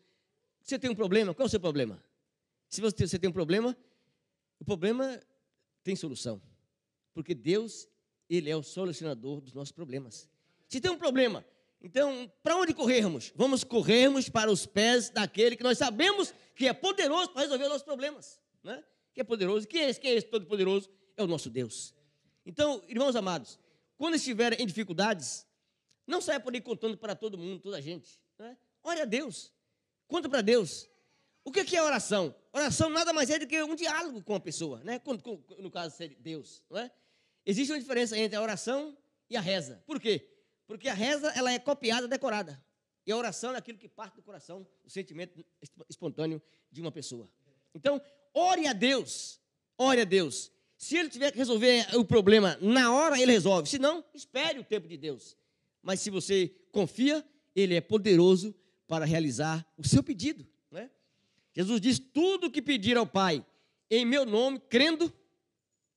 você 0.62 0.78
tem 0.78 0.88
um 0.88 0.94
problema? 0.94 1.34
Qual 1.34 1.44
é 1.44 1.48
o 1.48 1.50
seu 1.50 1.58
problema? 1.58 2.00
Se 2.68 2.80
você 2.80 3.18
tem 3.18 3.28
um 3.28 3.32
problema, 3.32 3.76
o 4.60 4.64
problema 4.64 5.20
tem 5.82 5.96
solução. 5.96 6.40
Porque 7.18 7.34
Deus, 7.34 7.88
Ele 8.30 8.48
é 8.48 8.54
o 8.54 8.62
solucionador 8.62 9.40
dos 9.40 9.52
nossos 9.52 9.72
problemas. 9.72 10.28
Se 10.68 10.80
tem 10.80 10.88
um 10.88 10.96
problema, 10.96 11.44
então, 11.82 12.30
para 12.44 12.54
onde 12.54 12.72
corrermos? 12.72 13.32
Vamos 13.34 13.64
corrermos 13.64 14.28
para 14.28 14.48
os 14.48 14.66
pés 14.66 15.10
daquele 15.10 15.56
que 15.56 15.64
nós 15.64 15.76
sabemos 15.76 16.32
que 16.54 16.68
é 16.68 16.72
poderoso 16.72 17.30
para 17.30 17.42
resolver 17.42 17.64
os 17.64 17.70
nossos 17.70 17.82
problemas. 17.82 18.40
Né? 18.62 18.84
Que 19.12 19.20
é 19.20 19.24
poderoso. 19.24 19.66
Quem 19.66 19.82
é 19.82 19.90
esse? 19.90 20.00
É 20.06 20.14
esse 20.14 20.28
todo-poderoso? 20.28 20.88
É 21.16 21.22
o 21.24 21.26
nosso 21.26 21.50
Deus. 21.50 21.92
Então, 22.46 22.84
irmãos 22.86 23.16
amados, 23.16 23.58
quando 23.96 24.14
estiverem 24.14 24.62
em 24.62 24.66
dificuldades, 24.66 25.44
não 26.06 26.20
saia 26.20 26.38
por 26.38 26.54
aí 26.54 26.60
contando 26.60 26.96
para 26.96 27.16
todo 27.16 27.36
mundo, 27.36 27.58
toda 27.58 27.78
a 27.78 27.80
gente. 27.80 28.20
Né? 28.38 28.56
Ore 28.84 29.00
a 29.00 29.04
Deus. 29.04 29.52
Conta 30.06 30.28
para 30.28 30.40
Deus. 30.40 30.88
O 31.44 31.50
que 31.50 31.76
é 31.76 31.82
oração? 31.82 32.32
Oração 32.52 32.88
nada 32.88 33.12
mais 33.12 33.28
é 33.28 33.40
do 33.40 33.46
que 33.48 33.60
um 33.60 33.74
diálogo 33.74 34.22
com 34.22 34.36
a 34.36 34.40
pessoa, 34.40 34.84
né? 34.84 35.00
no 35.58 35.68
caso, 35.68 35.96
Deus. 36.20 36.62
Não 36.70 36.78
é? 36.78 36.92
Existe 37.48 37.72
uma 37.72 37.80
diferença 37.80 38.14
entre 38.18 38.36
a 38.36 38.42
oração 38.42 38.94
e 39.30 39.34
a 39.34 39.40
reza. 39.40 39.82
Por 39.86 39.98
quê? 39.98 40.28
Porque 40.66 40.86
a 40.86 40.92
reza 40.92 41.32
ela 41.34 41.50
é 41.50 41.58
copiada, 41.58 42.06
decorada. 42.06 42.62
E 43.06 43.10
a 43.10 43.16
oração 43.16 43.54
é 43.54 43.56
aquilo 43.56 43.78
que 43.78 43.88
parte 43.88 44.16
do 44.16 44.22
coração, 44.22 44.68
o 44.84 44.90
sentimento 44.90 45.42
espontâneo 45.88 46.42
de 46.70 46.82
uma 46.82 46.92
pessoa. 46.92 47.26
Então, 47.74 48.02
ore 48.34 48.66
a 48.66 48.74
Deus. 48.74 49.40
Ore 49.78 50.02
a 50.02 50.04
Deus. 50.04 50.52
Se 50.76 50.98
ele 50.98 51.08
tiver 51.08 51.32
que 51.32 51.38
resolver 51.38 51.86
o 51.96 52.04
problema 52.04 52.58
na 52.60 52.92
hora, 52.92 53.18
ele 53.18 53.32
resolve. 53.32 53.66
Se 53.66 53.78
não, 53.78 54.04
espere 54.12 54.58
o 54.58 54.64
tempo 54.64 54.86
de 54.86 54.98
Deus. 54.98 55.34
Mas 55.82 56.00
se 56.00 56.10
você 56.10 56.54
confia, 56.70 57.26
ele 57.56 57.74
é 57.74 57.80
poderoso 57.80 58.54
para 58.86 59.06
realizar 59.06 59.66
o 59.74 59.88
seu 59.88 60.02
pedido. 60.02 60.46
Né? 60.70 60.90
Jesus 61.54 61.80
diz: 61.80 61.98
tudo 61.98 62.50
que 62.50 62.60
pedir 62.60 62.98
ao 62.98 63.06
Pai 63.06 63.42
em 63.90 64.04
meu 64.04 64.26
nome, 64.26 64.60
crendo, 64.68 65.10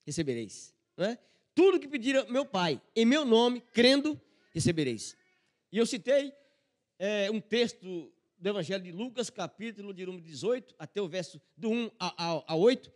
recebereis. 0.06 0.74
Não 0.96 1.04
é? 1.04 1.18
Tudo 1.54 1.78
que 1.78 1.88
pedir 1.88 2.26
meu 2.30 2.46
Pai, 2.46 2.80
em 2.96 3.04
meu 3.04 3.24
nome, 3.24 3.60
crendo, 3.72 4.18
recebereis. 4.54 5.16
E 5.70 5.78
eu 5.78 5.84
citei 5.84 6.32
é, 6.98 7.30
um 7.30 7.40
texto 7.40 8.12
do 8.38 8.48
Evangelho 8.48 8.82
de 8.82 8.90
Lucas, 8.90 9.30
capítulo 9.30 9.94
de 9.94 10.04
número 10.04 10.24
18, 10.24 10.74
até 10.78 11.00
o 11.00 11.08
verso 11.08 11.40
do 11.56 11.70
1 11.70 11.90
a, 11.98 12.26
a, 12.26 12.44
a 12.48 12.56
8, 12.56 12.92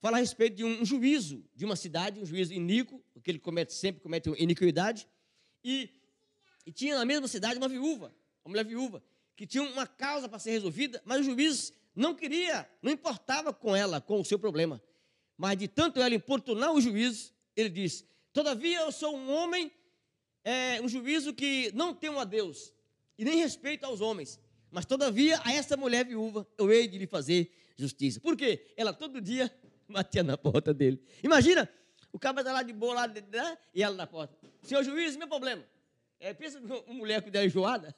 fala 0.00 0.18
a 0.18 0.20
respeito 0.20 0.56
de 0.56 0.64
um 0.64 0.84
juízo 0.84 1.44
de 1.54 1.64
uma 1.64 1.76
cidade, 1.76 2.20
um 2.20 2.26
juízo 2.26 2.52
iníquo, 2.52 3.02
porque 3.12 3.30
ele 3.30 3.38
comete 3.38 3.72
sempre 3.72 4.02
comete 4.02 4.28
iniquidade, 4.36 5.08
e, 5.64 5.90
e 6.64 6.70
tinha 6.70 6.96
na 6.96 7.04
mesma 7.04 7.26
cidade 7.26 7.56
uma 7.56 7.68
viúva, 7.68 8.14
uma 8.44 8.50
mulher 8.50 8.64
viúva, 8.64 9.02
que 9.34 9.46
tinha 9.46 9.64
uma 9.64 9.86
causa 9.86 10.28
para 10.28 10.38
ser 10.38 10.52
resolvida, 10.52 11.02
mas 11.04 11.20
o 11.20 11.24
juiz 11.24 11.72
não 11.92 12.14
queria, 12.14 12.68
não 12.82 12.92
importava 12.92 13.52
com 13.52 13.74
ela, 13.74 14.00
com 14.00 14.20
o 14.20 14.24
seu 14.24 14.38
problema. 14.38 14.80
Mas 15.36 15.58
de 15.58 15.66
tanto 15.66 16.00
ela 16.00 16.14
importunar 16.14 16.72
o 16.72 16.80
juízo, 16.80 17.33
ele 17.56 17.68
diz: 17.68 18.04
Todavia 18.32 18.80
eu 18.80 18.92
sou 18.92 19.16
um 19.16 19.30
homem, 19.30 19.70
é, 20.42 20.80
um 20.82 20.88
juízo 20.88 21.32
que 21.32 21.70
não 21.74 21.94
temo 21.94 22.18
a 22.18 22.24
Deus 22.24 22.72
e 23.18 23.24
nem 23.24 23.38
respeito 23.38 23.84
aos 23.84 24.00
homens. 24.00 24.40
Mas 24.70 24.84
todavia 24.84 25.40
a 25.44 25.52
essa 25.52 25.76
mulher 25.76 26.04
viúva 26.04 26.46
eu 26.58 26.72
hei 26.72 26.88
de 26.88 26.98
lhe 26.98 27.06
fazer 27.06 27.50
justiça. 27.76 28.20
Por 28.20 28.36
quê? 28.36 28.66
Ela 28.76 28.92
todo 28.92 29.20
dia 29.20 29.50
batia 29.88 30.22
na 30.22 30.36
porta 30.36 30.74
dele. 30.74 31.00
Imagina, 31.22 31.68
o 32.12 32.18
cara 32.18 32.40
está 32.40 32.52
lá 32.52 32.62
de 32.62 32.72
boa 32.72 32.94
lá, 32.94 33.06
né? 33.06 33.58
e 33.72 33.82
ela 33.82 33.94
na 33.94 34.06
porta. 34.06 34.36
Senhor 34.62 34.82
juiz, 34.82 35.16
meu 35.16 35.28
problema. 35.28 35.64
É, 36.18 36.32
pensa 36.32 36.58
uma 36.86 36.94
mulher 36.94 37.22
que 37.22 37.30
der 37.30 37.44
enjoada. 37.44 37.94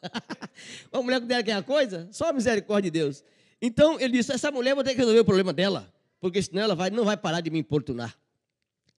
uma 0.92 1.02
mulher 1.02 1.20
que 1.20 1.26
der 1.26 1.36
aquela 1.36 1.62
coisa, 1.62 2.08
só 2.12 2.28
a 2.28 2.32
misericórdia 2.32 2.90
de 2.90 2.98
Deus. 2.98 3.24
Então 3.60 3.98
ele 4.00 4.18
disse: 4.18 4.32
essa 4.32 4.50
mulher 4.50 4.74
vai 4.74 4.84
ter 4.84 4.90
que 4.90 4.98
resolver 4.98 5.20
o 5.20 5.24
problema 5.24 5.52
dela, 5.52 5.90
porque 6.20 6.42
senão 6.42 6.62
ela 6.62 6.74
vai, 6.74 6.90
não 6.90 7.04
vai 7.04 7.16
parar 7.16 7.40
de 7.40 7.50
me 7.50 7.58
importunar. 7.58 8.14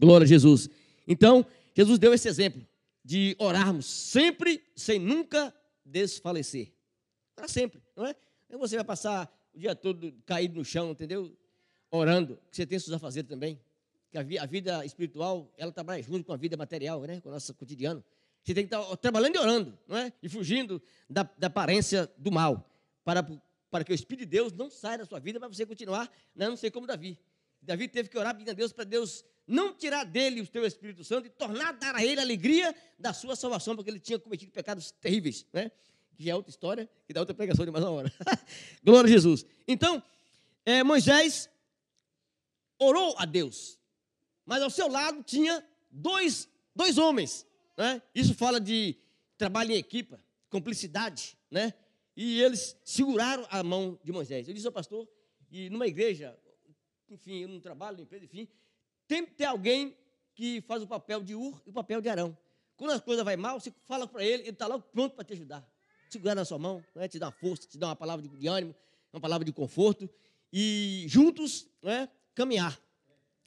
Glória 0.00 0.24
a 0.24 0.28
Jesus. 0.28 0.68
Então, 1.06 1.44
Jesus 1.74 1.98
deu 1.98 2.14
esse 2.14 2.28
exemplo 2.28 2.66
de 3.04 3.34
orarmos 3.38 3.86
sempre, 3.86 4.62
sem 4.76 4.98
nunca 4.98 5.54
desfalecer. 5.84 6.72
Para 7.34 7.48
sempre, 7.48 7.82
não 7.96 8.06
é? 8.06 8.14
Não 8.48 8.58
você 8.58 8.76
vai 8.76 8.84
passar 8.84 9.32
o 9.54 9.58
dia 9.58 9.74
todo 9.74 10.12
caído 10.24 10.56
no 10.56 10.64
chão, 10.64 10.90
entendeu? 10.90 11.34
Orando, 11.90 12.38
que 12.50 12.56
você 12.56 12.66
tem 12.66 12.78
seus 12.78 13.00
fazer 13.00 13.24
também. 13.24 13.60
Que 14.10 14.38
a 14.38 14.46
vida 14.46 14.84
espiritual, 14.84 15.52
ela 15.56 15.72
trabalha 15.72 16.02
junto 16.02 16.24
com 16.24 16.32
a 16.32 16.36
vida 16.36 16.56
material, 16.56 17.02
né? 17.02 17.20
com 17.20 17.28
o 17.28 17.32
nosso 17.32 17.52
cotidiano. 17.54 18.02
Você 18.42 18.54
tem 18.54 18.66
que 18.66 18.74
estar 18.74 18.96
trabalhando 18.96 19.36
e 19.36 19.38
orando, 19.38 19.78
não 19.86 19.96
é? 19.96 20.12
E 20.22 20.28
fugindo 20.28 20.80
da, 21.08 21.28
da 21.36 21.48
aparência 21.48 22.10
do 22.16 22.30
mal, 22.30 22.66
para, 23.04 23.22
para 23.70 23.84
que 23.84 23.92
o 23.92 23.94
Espírito 23.94 24.20
de 24.20 24.30
Deus 24.30 24.52
não 24.52 24.70
saia 24.70 24.98
da 24.98 25.04
sua 25.04 25.18
vida, 25.18 25.38
para 25.38 25.48
você 25.48 25.66
continuar, 25.66 26.10
né? 26.34 26.48
não 26.48 26.56
sei 26.56 26.70
como 26.70 26.86
Davi. 26.86 27.18
Davi 27.60 27.88
teve 27.88 28.08
que 28.08 28.16
orar 28.16 28.34
pedindo 28.34 28.50
a 28.50 28.54
Deus 28.54 28.72
para 28.72 28.84
Deus 28.84 29.24
não 29.48 29.72
tirar 29.72 30.04
dele 30.04 30.42
o 30.42 30.46
teu 30.46 30.64
Espírito 30.66 31.02
Santo 31.02 31.26
e 31.26 31.30
tornar 31.30 31.72
dar 31.72 31.96
a 31.96 32.04
ele 32.04 32.20
a 32.20 32.22
alegria 32.22 32.74
da 32.98 33.14
sua 33.14 33.34
salvação, 33.34 33.74
porque 33.74 33.90
ele 33.90 33.98
tinha 33.98 34.18
cometido 34.18 34.52
pecados 34.52 34.92
terríveis, 34.92 35.46
né? 35.52 35.70
Que 36.14 36.28
é 36.28 36.34
outra 36.34 36.50
história, 36.50 36.88
que 37.06 37.14
dá 37.14 37.20
outra 37.20 37.34
pregação 37.34 37.64
de 37.64 37.70
mais 37.70 37.82
uma 37.82 37.92
hora. 37.92 38.12
Glória 38.84 39.08
a 39.08 39.10
Jesus. 39.10 39.46
Então, 39.66 40.02
é, 40.66 40.84
Moisés 40.84 41.48
orou 42.78 43.14
a 43.16 43.24
Deus, 43.24 43.78
mas 44.44 44.62
ao 44.62 44.68
seu 44.68 44.86
lado 44.86 45.22
tinha 45.22 45.64
dois, 45.90 46.46
dois 46.76 46.98
homens, 46.98 47.46
né? 47.76 48.02
Isso 48.14 48.34
fala 48.34 48.60
de 48.60 48.96
trabalho 49.38 49.72
em 49.72 49.76
equipa, 49.76 50.22
cumplicidade, 50.50 51.38
né? 51.50 51.72
E 52.14 52.42
eles 52.42 52.76
seguraram 52.84 53.46
a 53.48 53.62
mão 53.62 53.98
de 54.04 54.12
Moisés. 54.12 54.46
Eu 54.46 54.52
disse 54.52 54.66
ao 54.66 54.72
pastor, 54.72 55.08
e 55.50 55.70
numa 55.70 55.86
igreja, 55.86 56.36
enfim, 57.08 57.38
eu 57.38 57.48
não 57.48 57.60
trabalho, 57.60 58.02
empresa, 58.02 58.24
enfim, 58.24 58.46
tem 59.08 59.24
que 59.24 59.32
ter 59.32 59.46
alguém 59.46 59.96
que 60.34 60.60
faz 60.60 60.82
o 60.82 60.86
papel 60.86 61.22
de 61.22 61.34
Ur 61.34 61.60
e 61.66 61.70
o 61.70 61.72
papel 61.72 62.00
de 62.00 62.08
Arão. 62.08 62.36
Quando 62.76 62.92
as 62.92 63.00
coisas 63.00 63.24
vai 63.24 63.36
mal, 63.36 63.58
você 63.58 63.72
fala 63.88 64.06
para 64.06 64.22
ele, 64.22 64.42
ele 64.44 64.50
está 64.50 64.68
lá 64.68 64.78
pronto 64.78 65.16
para 65.16 65.24
te 65.24 65.32
ajudar. 65.32 65.68
Segurar 66.08 66.36
na 66.36 66.44
sua 66.44 66.58
mão, 66.58 66.84
né, 66.94 67.08
te 67.08 67.18
dar 67.18 67.32
força, 67.32 67.66
te 67.66 67.76
dar 67.76 67.88
uma 67.88 67.96
palavra 67.96 68.22
de, 68.22 68.28
de 68.28 68.46
ânimo, 68.46 68.74
uma 69.12 69.20
palavra 69.20 69.44
de 69.44 69.52
conforto. 69.52 70.08
E 70.52 71.04
juntos 71.08 71.66
né, 71.82 72.08
caminhar. 72.34 72.80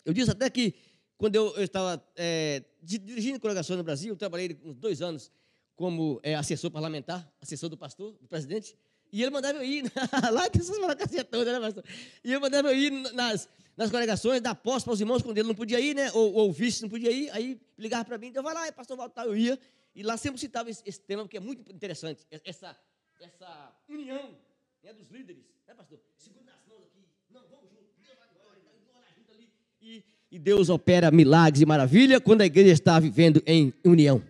Eu 0.03 0.13
disse 0.13 0.32
até 0.32 0.50
que 0.50 0.75
quando 1.18 1.36
eu, 1.36 1.56
eu 1.56 1.63
estava 1.63 2.03
é, 2.15 2.63
dirigindo 2.82 3.39
congregações 3.39 3.77
no 3.77 3.84
Brasil, 3.84 4.12
eu 4.12 4.18
trabalhei 4.18 4.60
uns 4.63 4.75
dois 4.75 5.01
anos 5.01 5.32
como 5.75 6.20
é, 6.24 6.36
assessor 6.36 6.70
parlamentar, 6.70 7.32
assessor 7.39 7.70
do 7.70 7.77
pastor, 7.77 8.13
do 8.20 8.27
presidente, 8.27 8.75
E 9.12 9.22
ele 9.22 9.32
mandava 9.32 9.58
eu 9.58 9.63
ir, 9.63 9.84
lá 10.32 10.50
tem 10.50 10.62
essas 10.62 10.77
burocracias 10.77 11.25
todas, 11.30 11.53
né, 11.53 11.60
pastor? 11.60 11.84
E 12.24 12.32
ele 12.32 12.39
mandava 12.39 12.70
eu 12.70 12.77
ir 12.77 12.91
nas, 13.13 13.50
nas 13.75 13.89
congregações, 13.91 14.39
dar 14.39 14.56
posse 14.56 14.86
para 14.86 14.94
os 14.94 15.01
irmãos, 15.01 15.22
quando 15.22 15.38
ele 15.38 15.48
não 15.48 15.56
podia 15.56 15.80
ir, 15.80 15.94
né? 15.94 16.12
Ou, 16.13 16.34
ou 16.34 16.51
vice 16.53 16.82
não 16.82 16.89
podia 16.89 17.12
ir, 17.12 17.30
aí 17.32 17.60
ligava 17.77 18.06
para 18.06 18.18
mim, 18.18 18.27
então 18.27 18.41
vai 18.41 18.53
lá, 18.53 18.72
pastor 18.72 18.96
Walter, 18.96 19.24
eu 19.24 19.36
ia. 19.36 19.60
E 19.94 20.01
lá 20.01 20.15
sempre 20.15 20.39
citava 20.39 20.70
esse, 20.70 20.82
esse, 20.86 21.01
tema, 21.01 21.24
porque 21.24 21.36
é 21.36 21.41
muito 21.41 21.70
interessante. 21.74 22.25
Essa, 22.46 22.77
essa 23.20 23.75
união 23.89 24.38
né, 24.82 24.94
dos 24.94 25.10
líderes, 25.10 25.44
né, 25.68 25.74
pastor? 25.74 26.00
Segura 26.18 26.53
as 26.53 26.65
mãos 26.65 26.82
aqui, 26.86 27.06
não, 27.30 27.41
vamos 27.50 27.70
junto, 27.70 27.84
Deus 28.01 28.18
vai 28.18 28.27
embora, 28.30 28.58
então 28.60 28.72
vamos 28.72 28.94
lá 28.94 29.01
junto 29.13 29.32
ali. 29.34 29.50
E, 29.82 30.03
e 30.32 30.39
Deus 30.39 30.70
opera 30.70 31.12
milagres 31.12 31.62
e 31.62 31.65
maravilha 31.65 32.22
quando 32.22 32.41
a 32.41 32.46
igreja 32.46 32.72
está 32.72 32.98
vivendo 32.98 33.44
em 33.46 33.74
união. 33.84 34.24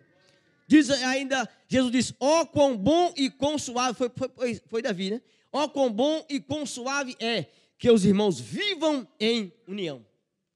Diz 0.71 0.89
ainda, 0.89 1.49
Jesus 1.67 1.91
diz, 1.91 2.13
ó 2.17 2.43
oh, 2.43 2.47
quão 2.47 2.77
bom 2.77 3.13
e 3.17 3.29
quão 3.29 3.59
suave, 3.59 3.97
foi, 3.97 4.09
foi, 4.09 4.55
foi 4.55 4.81
Davi, 4.81 5.11
né? 5.11 5.21
Ó 5.51 5.65
oh, 5.65 5.69
quão 5.69 5.91
bom 5.91 6.25
e 6.29 6.39
quão 6.39 6.65
suave 6.65 7.13
é 7.19 7.47
que 7.77 7.91
os 7.91 8.05
irmãos 8.05 8.39
vivam 8.39 9.05
em 9.19 9.51
união. 9.67 10.05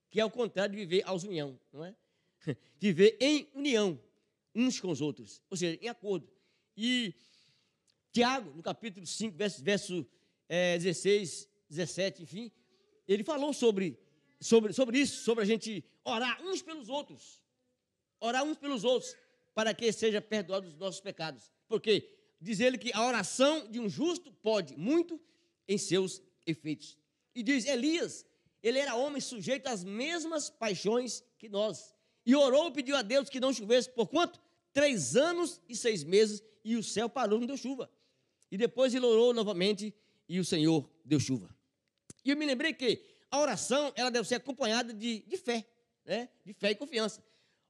Que 0.10 0.22
é 0.22 0.24
o 0.24 0.31
contrário 0.31 0.74
de 0.74 0.79
viver 0.79 1.03
aos 1.05 1.25
união, 1.25 1.60
não 1.74 1.84
é? 1.84 1.93
Viver 2.79 3.17
em 3.19 3.50
união, 3.53 4.00
uns 4.55 4.79
com 4.79 4.89
os 4.89 5.01
outros, 5.01 5.41
ou 5.50 5.57
seja, 5.57 5.77
em 5.81 5.89
acordo. 5.89 6.31
E 6.77 7.13
Tiago, 8.13 8.53
no 8.55 8.63
capítulo 8.63 9.05
5, 9.05 9.36
verso, 9.36 9.62
verso 9.62 10.07
é, 10.48 10.77
16, 10.77 11.50
17, 11.69 12.24
enfim, 12.24 12.50
ele 13.05 13.25
falou 13.25 13.51
sobre, 13.51 14.00
sobre, 14.39 14.72
sobre 14.72 14.98
isso, 14.98 15.25
sobre 15.25 15.43
a 15.43 15.45
gente 15.45 15.84
orar 16.05 16.41
uns 16.41 16.62
pelos 16.62 16.88
outros. 16.88 17.43
Orar 18.22 18.45
uns 18.45 18.57
pelos 18.57 18.86
outros 18.86 19.13
para 19.56 19.74
que 19.74 19.92
seja 19.92 20.22
perdoado 20.22 20.68
os 20.68 20.76
nossos 20.76 21.02
pecados. 21.02 21.52
Porque 21.68 22.14
diz 22.40 22.60
ele 22.60 22.78
que 22.78 22.94
a 22.94 23.04
oração 23.04 23.68
de 23.72 23.80
um 23.80 23.90
justo 23.90 24.32
pode 24.32 24.78
muito 24.78 25.20
em 25.68 25.78
seus 25.78 26.22
efeitos. 26.46 26.98
E 27.34 27.42
diz 27.42 27.66
Elias, 27.66 28.26
ele 28.62 28.78
era 28.78 28.96
homem 28.96 29.22
sujeito 29.22 29.68
às 29.68 29.84
mesmas 29.84 30.50
paixões 30.50 31.24
que 31.40 31.48
nós. 31.48 31.96
E 32.26 32.36
orou 32.36 32.68
e 32.68 32.74
pediu 32.74 32.96
a 32.98 33.02
Deus 33.02 33.30
que 33.30 33.40
não 33.40 33.54
chovesse 33.54 33.90
por 33.90 34.08
quanto? 34.08 34.42
Três 34.74 35.16
anos 35.16 35.62
e 35.70 35.76
seis 35.76 36.04
meses, 36.04 36.44
e 36.64 36.76
o 36.76 36.84
céu 36.84 37.08
parou, 37.08 37.40
não 37.40 37.48
deu 37.48 37.56
chuva. 37.56 37.90
E 38.52 38.58
depois 38.58 38.94
ele 38.94 39.06
orou 39.06 39.34
novamente, 39.34 39.94
e 40.28 40.40
o 40.40 40.46
Senhor 40.46 40.90
deu 41.04 41.20
chuva. 41.20 41.50
E 42.26 42.32
eu 42.32 42.38
me 42.38 42.46
lembrei 42.46 42.74
que 42.74 43.02
a 43.32 43.40
oração, 43.40 43.94
ela 43.96 44.10
deve 44.10 44.28
ser 44.28 44.36
acompanhada 44.36 44.94
de, 44.94 45.20
de 45.20 45.38
fé, 45.38 45.66
né? 46.04 46.30
de 46.44 46.54
fé 46.54 46.72
e 46.72 46.76
confiança. 46.76 47.24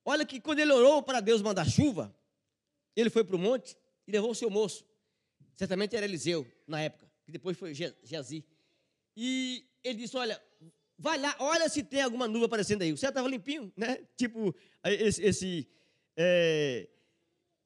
Olha 0.06 0.24
que 0.24 0.40
quando 0.40 0.60
ele 0.60 0.72
orou 0.72 1.02
para 1.02 1.20
Deus 1.20 1.42
mandar 1.42 1.68
chuva, 1.68 2.16
ele 2.96 3.10
foi 3.10 3.24
para 3.24 3.36
o 3.36 3.40
monte 3.40 3.76
e 4.08 4.12
levou 4.12 4.30
o 4.30 4.36
seu 4.36 4.50
moço. 4.50 4.86
Certamente 5.56 5.96
era 5.96 6.06
Eliseu 6.06 6.48
na 6.68 6.80
época, 6.80 7.12
que 7.26 7.32
depois 7.32 7.58
foi 7.58 7.74
Geazi. 7.74 8.46
E 9.18 9.66
ele 9.84 10.00
disse: 10.00 10.16
Olha, 10.16 10.40
vai 10.98 11.18
lá, 11.18 11.36
olha 11.40 11.68
se 11.68 11.84
tem 11.84 12.02
alguma 12.02 12.28
nuvem 12.28 12.46
aparecendo 12.46 12.84
aí. 12.84 12.94
O 12.94 12.98
céu 12.98 13.10
estava 13.10 13.28
limpinho, 13.28 13.74
né? 13.76 13.98
Tipo 14.16 14.56
esse, 14.84 15.24
esse 15.24 15.68
é, 16.16 16.88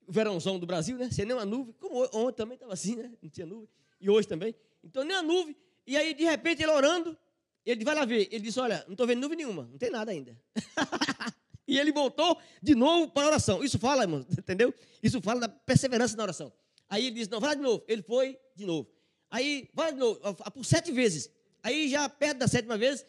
verãozão 0.08 0.58
do 0.58 0.66
Brasil, 0.66 0.98
né? 0.98 1.12
Sem 1.12 1.26
nenhuma 1.26 1.46
nuvem. 1.46 1.74
Como 1.80 2.04
ontem 2.14 2.38
também 2.38 2.56
estava 2.56 2.74
assim, 2.74 2.96
né? 2.96 3.12
Não 3.22 3.30
tinha 3.30 3.46
nuvem. 3.46 3.68
E 4.00 4.10
hoje 4.10 4.28
também. 4.28 4.56
Então, 4.84 5.04
nem 5.04 5.18
a 5.18 5.22
nuvem. 5.22 5.56
E 5.86 5.98
aí, 5.98 6.14
de 6.14 6.24
repente, 6.24 6.64
ele 6.64 6.72
orando, 6.72 7.18
ele 7.66 7.84
vai 7.84 7.96
lá 7.96 8.06
ver. 8.06 8.28
Ele 8.32 8.44
disse: 8.44 8.60
Olha, 8.60 8.84
não 8.86 8.94
estou 8.94 9.06
vendo 9.06 9.20
nuvem 9.20 9.38
nenhuma, 9.38 9.64
não 9.64 9.78
tem 9.78 9.90
nada 9.90 10.12
ainda. 10.12 10.40
E 11.70 11.78
ele 11.78 11.92
voltou 11.92 12.36
de 12.64 12.74
novo 12.74 13.12
para 13.12 13.26
a 13.26 13.28
oração. 13.28 13.64
Isso 13.64 13.78
fala, 13.78 14.02
irmão, 14.02 14.26
entendeu? 14.36 14.74
Isso 15.04 15.22
fala 15.22 15.42
da 15.42 15.48
perseverança 15.48 16.18
na 16.18 16.24
oração. 16.24 16.52
Aí 16.90 17.06
ele 17.06 17.18
disse: 17.18 17.30
Não, 17.30 17.40
vai 17.40 17.56
de 17.56 17.62
novo. 17.62 17.84
Ele 17.88 18.02
foi 18.02 18.40
de 18.56 18.66
novo. 18.66 18.90
Aí, 19.30 19.70
vai 19.72 19.94
de 19.94 20.00
novo, 20.00 20.20
por 20.52 20.66
sete 20.66 20.92
vezes. 20.92 21.30
Aí, 21.62 21.88
já 21.88 22.10
perto 22.10 22.40
da 22.40 22.48
sétima 22.48 22.76
vez, 22.76 23.06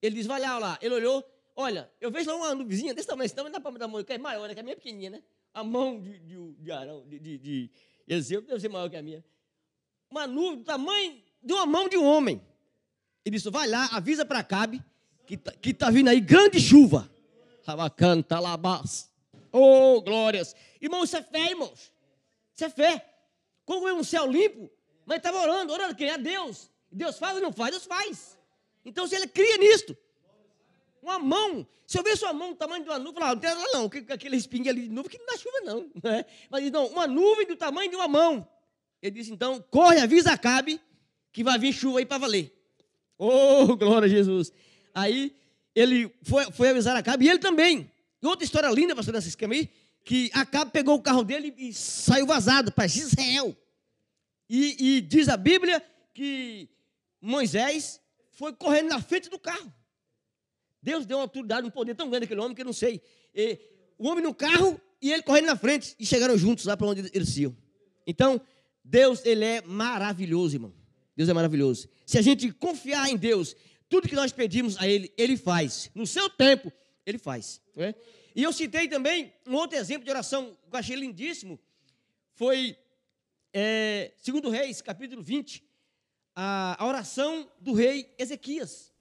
ele 0.00 0.16
disse: 0.16 0.26
Vai 0.26 0.40
lá, 0.40 0.58
lá. 0.58 0.78
Ele 0.80 0.94
olhou: 0.94 1.22
Olha, 1.54 1.90
eu 2.00 2.10
vejo 2.10 2.30
lá 2.30 2.36
uma 2.36 2.54
nuvezinha 2.54 2.94
desse 2.94 3.06
tamanho, 3.06 3.30
não 3.36 3.50
dá 3.50 3.60
para 3.60 3.72
me 3.72 3.78
dar 3.78 3.86
mão, 3.86 4.02
que 4.02 4.12
é 4.14 4.16
maior, 4.16 4.48
né? 4.48 4.54
Que 4.54 4.60
a 4.60 4.62
minha 4.62 4.72
é 4.72 4.76
pequenininha, 4.76 5.10
né? 5.10 5.22
A 5.52 5.62
mão 5.62 6.00
de, 6.00 6.18
de, 6.20 6.52
de 6.54 6.72
Arão, 6.72 7.04
de, 7.06 7.18
de, 7.18 7.38
de 7.38 7.70
Eliseu, 8.06 8.40
deve 8.40 8.58
ser 8.58 8.70
maior 8.70 8.88
que 8.88 8.96
a 8.96 9.02
minha. 9.02 9.22
Uma 10.10 10.26
nuvem 10.26 10.56
do 10.56 10.64
tamanho 10.64 11.20
de 11.42 11.52
uma 11.52 11.66
mão 11.66 11.88
de 11.90 11.98
um 11.98 12.06
homem. 12.06 12.40
Ele 13.22 13.36
disse: 13.36 13.50
Vai 13.50 13.68
lá, 13.68 13.84
avisa 13.92 14.24
para 14.24 14.42
Cabe 14.42 14.82
que 15.26 15.34
está 15.34 15.86
tá 15.86 15.90
vindo 15.90 16.08
aí 16.08 16.20
grande 16.20 16.58
chuva. 16.58 17.10
Rabacanta, 17.68 18.40
labás. 18.40 19.10
Oh, 19.52 20.00
glórias. 20.00 20.56
Irmãos, 20.80 21.04
isso 21.04 21.18
é 21.18 21.22
fé, 21.22 21.50
irmãos. 21.50 21.92
Isso 22.54 22.64
é 22.64 22.70
fé. 22.70 23.14
Como 23.66 23.86
é 23.86 23.92
um 23.92 24.02
céu 24.02 24.26
limpo, 24.26 24.70
mas 25.04 25.18
estava 25.18 25.38
orando, 25.38 25.70
orando 25.74 25.94
quem? 25.94 26.08
A 26.08 26.16
Deus. 26.16 26.70
Deus 26.90 27.18
faz 27.18 27.36
ou 27.36 27.42
não 27.42 27.52
faz? 27.52 27.72
Deus 27.72 27.84
faz. 27.84 28.38
Então, 28.86 29.06
se 29.06 29.14
ele 29.14 29.28
cria 29.28 29.58
nisto, 29.58 29.94
uma 31.02 31.18
mão, 31.18 31.66
se 31.86 31.98
eu 31.98 32.02
ver 32.02 32.16
sua 32.16 32.32
mão 32.32 32.50
do 32.50 32.56
tamanho 32.56 32.84
de 32.84 32.88
uma 32.88 32.98
nuvem, 32.98 33.20
falar, 33.20 33.34
não 33.34 33.40
tem 33.40 33.50
nada 33.50 33.68
não, 33.74 33.84
aquele 34.14 34.36
espinho 34.36 34.70
ali 34.70 34.82
de 34.82 34.88
nuvem 34.88 35.10
que 35.10 35.18
não 35.18 35.26
dá 35.26 35.36
chuva 35.36 35.60
não. 35.60 35.90
Né? 36.02 36.24
Mas 36.48 36.70
não, 36.70 36.86
uma 36.86 37.06
nuvem 37.06 37.46
do 37.46 37.54
tamanho 37.54 37.90
de 37.90 37.96
uma 37.96 38.08
mão. 38.08 38.48
Ele 39.02 39.16
disse, 39.16 39.30
então, 39.30 39.62
corre, 39.70 40.00
avisa 40.00 40.32
Acabe, 40.32 40.80
que 41.30 41.44
vai 41.44 41.58
vir 41.58 41.74
chuva 41.74 41.98
aí 41.98 42.06
para 42.06 42.16
valer. 42.16 42.50
Oh, 43.18 43.76
glória 43.76 44.06
a 44.06 44.08
Jesus. 44.08 44.50
Aí, 44.94 45.36
ele 45.78 46.12
foi, 46.22 46.50
foi 46.50 46.70
avisar 46.70 46.96
Acabe, 46.96 47.24
e 47.24 47.28
ele 47.28 47.38
também. 47.38 47.90
E 48.20 48.26
outra 48.26 48.44
história 48.44 48.68
linda, 48.70 48.96
pastor, 48.96 49.14
nesse 49.14 49.28
esquema 49.28 49.54
aí, 49.54 49.70
que 50.04 50.30
Acabe 50.34 50.72
pegou 50.72 50.96
o 50.96 51.02
carro 51.02 51.22
dele 51.22 51.54
e 51.56 51.72
saiu 51.72 52.26
vazado 52.26 52.72
para 52.72 52.86
Israel. 52.86 53.56
E, 54.48 54.96
e, 54.96 55.00
diz 55.00 55.28
a 55.28 55.36
Bíblia 55.36 55.84
que 56.14 56.68
Moisés 57.20 58.00
foi 58.32 58.52
correndo 58.52 58.88
na 58.88 59.00
frente 59.00 59.28
do 59.28 59.38
carro. 59.38 59.72
Deus 60.82 61.06
deu 61.06 61.18
uma 61.18 61.24
autoridade, 61.24 61.66
um 61.66 61.70
poder 61.70 61.94
tão 61.94 62.08
grande 62.08 62.24
àquele 62.24 62.40
homem 62.40 62.54
que 62.54 62.62
eu 62.62 62.66
não 62.66 62.72
sei. 62.72 63.00
E, 63.34 63.58
o 63.98 64.08
homem 64.08 64.24
no 64.24 64.34
carro 64.34 64.80
e 65.00 65.12
ele 65.12 65.22
correndo 65.22 65.46
na 65.46 65.56
frente 65.56 65.94
e 65.98 66.04
chegaram 66.04 66.36
juntos 66.36 66.64
lá 66.64 66.76
para 66.76 66.86
onde 66.86 67.08
eles 67.12 67.36
iam. 67.36 67.56
Então, 68.06 68.40
Deus, 68.84 69.24
ele 69.24 69.44
é 69.44 69.62
maravilhoso, 69.62 70.56
irmão. 70.56 70.74
Deus 71.16 71.28
é 71.28 71.32
maravilhoso. 71.32 71.88
Se 72.06 72.18
a 72.18 72.22
gente 72.22 72.50
confiar 72.52 73.08
em 73.10 73.16
Deus 73.16 73.54
tudo 73.88 74.08
que 74.08 74.14
nós 74.14 74.32
pedimos 74.32 74.76
a 74.78 74.86
Ele, 74.86 75.12
Ele 75.16 75.36
faz. 75.36 75.90
No 75.94 76.06
seu 76.06 76.28
tempo, 76.28 76.72
Ele 77.06 77.18
faz. 77.18 77.60
É? 77.76 77.94
E 78.34 78.42
eu 78.42 78.52
citei 78.52 78.86
também 78.86 79.32
um 79.46 79.54
outro 79.54 79.78
exemplo 79.78 80.04
de 80.04 80.10
oração 80.10 80.56
que 80.68 80.74
eu 80.74 80.78
achei 80.78 80.94
lindíssimo. 80.94 81.58
Foi, 82.34 82.76
é, 83.52 84.12
segundo 84.18 84.50
Reis, 84.50 84.82
capítulo 84.82 85.22
20, 85.22 85.64
a, 86.36 86.76
a 86.82 86.86
oração 86.86 87.50
do 87.58 87.72
rei 87.72 88.14
Ezequias. 88.18 88.92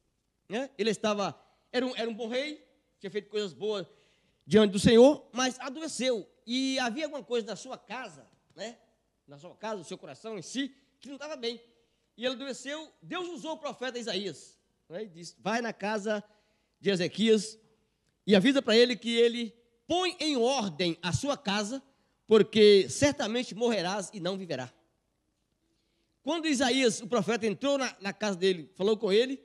Né? 0.50 0.69
Ele 0.78 0.89
estava, 0.89 1.39
era 1.71 1.86
um, 1.86 1.95
era 1.95 2.10
um 2.10 2.13
bom 2.13 2.28
rei, 2.28 2.65
tinha 3.00 3.12
feito 3.12 3.30
coisas 3.30 3.54
boas 3.54 3.86
diante 4.45 4.71
do 4.71 4.80
Senhor, 4.80 5.30
mas 5.34 5.60
adoeceu. 5.60 6.28
E 6.47 6.80
havia 6.80 7.06
alguma 7.06 7.23
coisa 7.23 7.45
na 7.45 7.56
sua 7.56 7.78
casa, 7.78 8.26
né? 8.56 8.78
na 9.28 9.38
sua 9.38 9.54
casa, 9.56 9.76
no 9.76 9.84
seu 9.84 9.97
coração 9.97 10.38
em 10.38 10.41
si, 10.41 10.73
que 11.00 11.10
não 11.10 11.15
estava 11.15 11.36
bem. 11.36 11.62
E 12.15 12.26
ele 12.26 12.34
adoeceu, 12.34 12.91
Deus 13.04 13.28
usou 13.28 13.52
o 13.52 13.58
profeta 13.58 14.00
Isaías 14.00 14.57
né, 14.89 15.04
e 15.04 15.08
diz: 15.08 15.36
Vai 15.39 15.62
na 15.62 15.73
casa 15.73 16.23
de 16.80 16.89
Ezequias 16.89 17.60
e 18.26 18.36
avisa 18.36 18.62
para 18.62 18.76
ele 18.76 18.95
que 18.95 19.15
ele 19.15 19.54
põe 19.88 20.15
em 20.19 20.36
ordem 20.36 20.97
a 21.02 21.13
sua 21.13 21.38
casa, 21.38 21.82
porque 22.26 22.89
certamente 22.89 23.56
morrerás 23.56 24.10
e 24.13 24.19
não 24.19 24.38
viverá. 24.38 24.71
Quando 26.21 26.47
Isaías, 26.47 27.02
o 27.02 27.08
profeta, 27.08 27.47
entrou 27.47 27.78
na, 27.78 27.95
na 28.02 28.12
casa 28.12 28.38
dele, 28.38 28.69
falou 28.76 28.97
com 28.97 29.13
ele, 29.13 29.41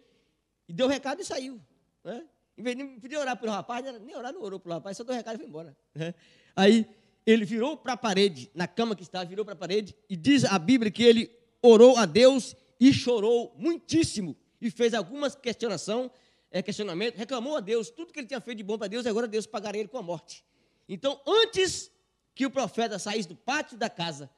e 0.68 0.72
deu 0.72 0.87
o 0.87 0.88
recado 0.88 1.20
e 1.20 1.24
saiu. 1.24 1.61
Né? 2.02 2.26
Em 2.59 2.62
vez 2.62 2.76
de 2.76 2.85
pedir 3.00 3.16
orar 3.16 3.37
pelo 3.37 3.52
rapaz, 3.52 3.85
nem 4.00 4.16
orar, 4.16 4.33
não 4.33 4.42
orou 4.42 4.59
pelo 4.59 4.74
rapaz, 4.74 4.96
só 4.96 5.05
deu 5.05 5.14
o 5.14 5.16
recado 5.16 5.37
e 5.37 5.38
foi 5.38 5.46
embora. 5.46 5.76
Né? 5.94 6.12
Aí 6.57 6.87
ele 7.24 7.44
virou 7.44 7.76
para 7.76 7.92
a 7.92 7.96
parede, 7.96 8.50
na 8.52 8.66
cama 8.66 8.96
que 8.96 9.02
estava, 9.02 9.24
virou 9.24 9.44
para 9.44 9.55
a 9.55 9.57
parede, 9.57 9.94
e 10.11 10.16
diz 10.16 10.44
a 10.44 10.59
Bíblia 10.59 10.90
que 10.90 11.05
ele 11.05 11.31
orou 11.62 11.96
a 11.96 12.05
Deus 12.05 12.57
e 12.81 12.92
chorou 12.92 13.55
muitíssimo 13.57 14.37
e 14.62 14.70
fez 14.70 14.94
algumas 14.94 15.35
questionação, 15.35 16.11
é, 16.51 16.62
questionamento, 16.62 17.16
reclamou 17.16 17.57
a 17.57 17.61
Deus 17.61 17.90
tudo 17.90 18.12
que 18.12 18.20
ele 18.20 18.27
tinha 18.27 18.40
feito 18.40 18.59
de 18.59 18.64
bom 18.64 18.79
para 18.79 18.87
Deus, 18.87 19.05
agora 19.07 19.27
Deus 19.27 19.46
pagaria 19.46 19.81
ele 19.81 19.88
com 19.88 19.98
a 19.98 20.03
morte. 20.03 20.44
Então, 20.88 21.20
antes 21.27 21.90
que 22.35 22.46
o 22.46 22.51
profeta 22.51 22.98
saísse 22.98 23.29
do 23.29 23.35
pátio 23.37 23.77
da 23.77 23.90
casa, 23.90 24.31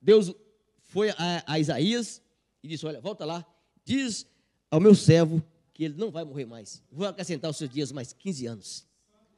Deus 0.00 0.34
foi 0.82 1.10
a, 1.10 1.44
a 1.46 1.58
Isaías 1.58 2.20
e 2.62 2.68
disse: 2.68 2.84
Olha, 2.84 3.00
volta 3.00 3.24
lá, 3.24 3.44
diz 3.84 4.26
ao 4.70 4.80
meu 4.80 4.94
servo 4.94 5.42
que 5.72 5.84
ele 5.84 5.94
não 5.94 6.10
vai 6.10 6.24
morrer 6.24 6.44
mais. 6.44 6.82
Vou 6.90 7.06
acrescentar 7.06 7.50
os 7.50 7.56
seus 7.56 7.70
dias 7.70 7.90
mais 7.90 8.12
15 8.12 8.46
anos. 8.46 8.86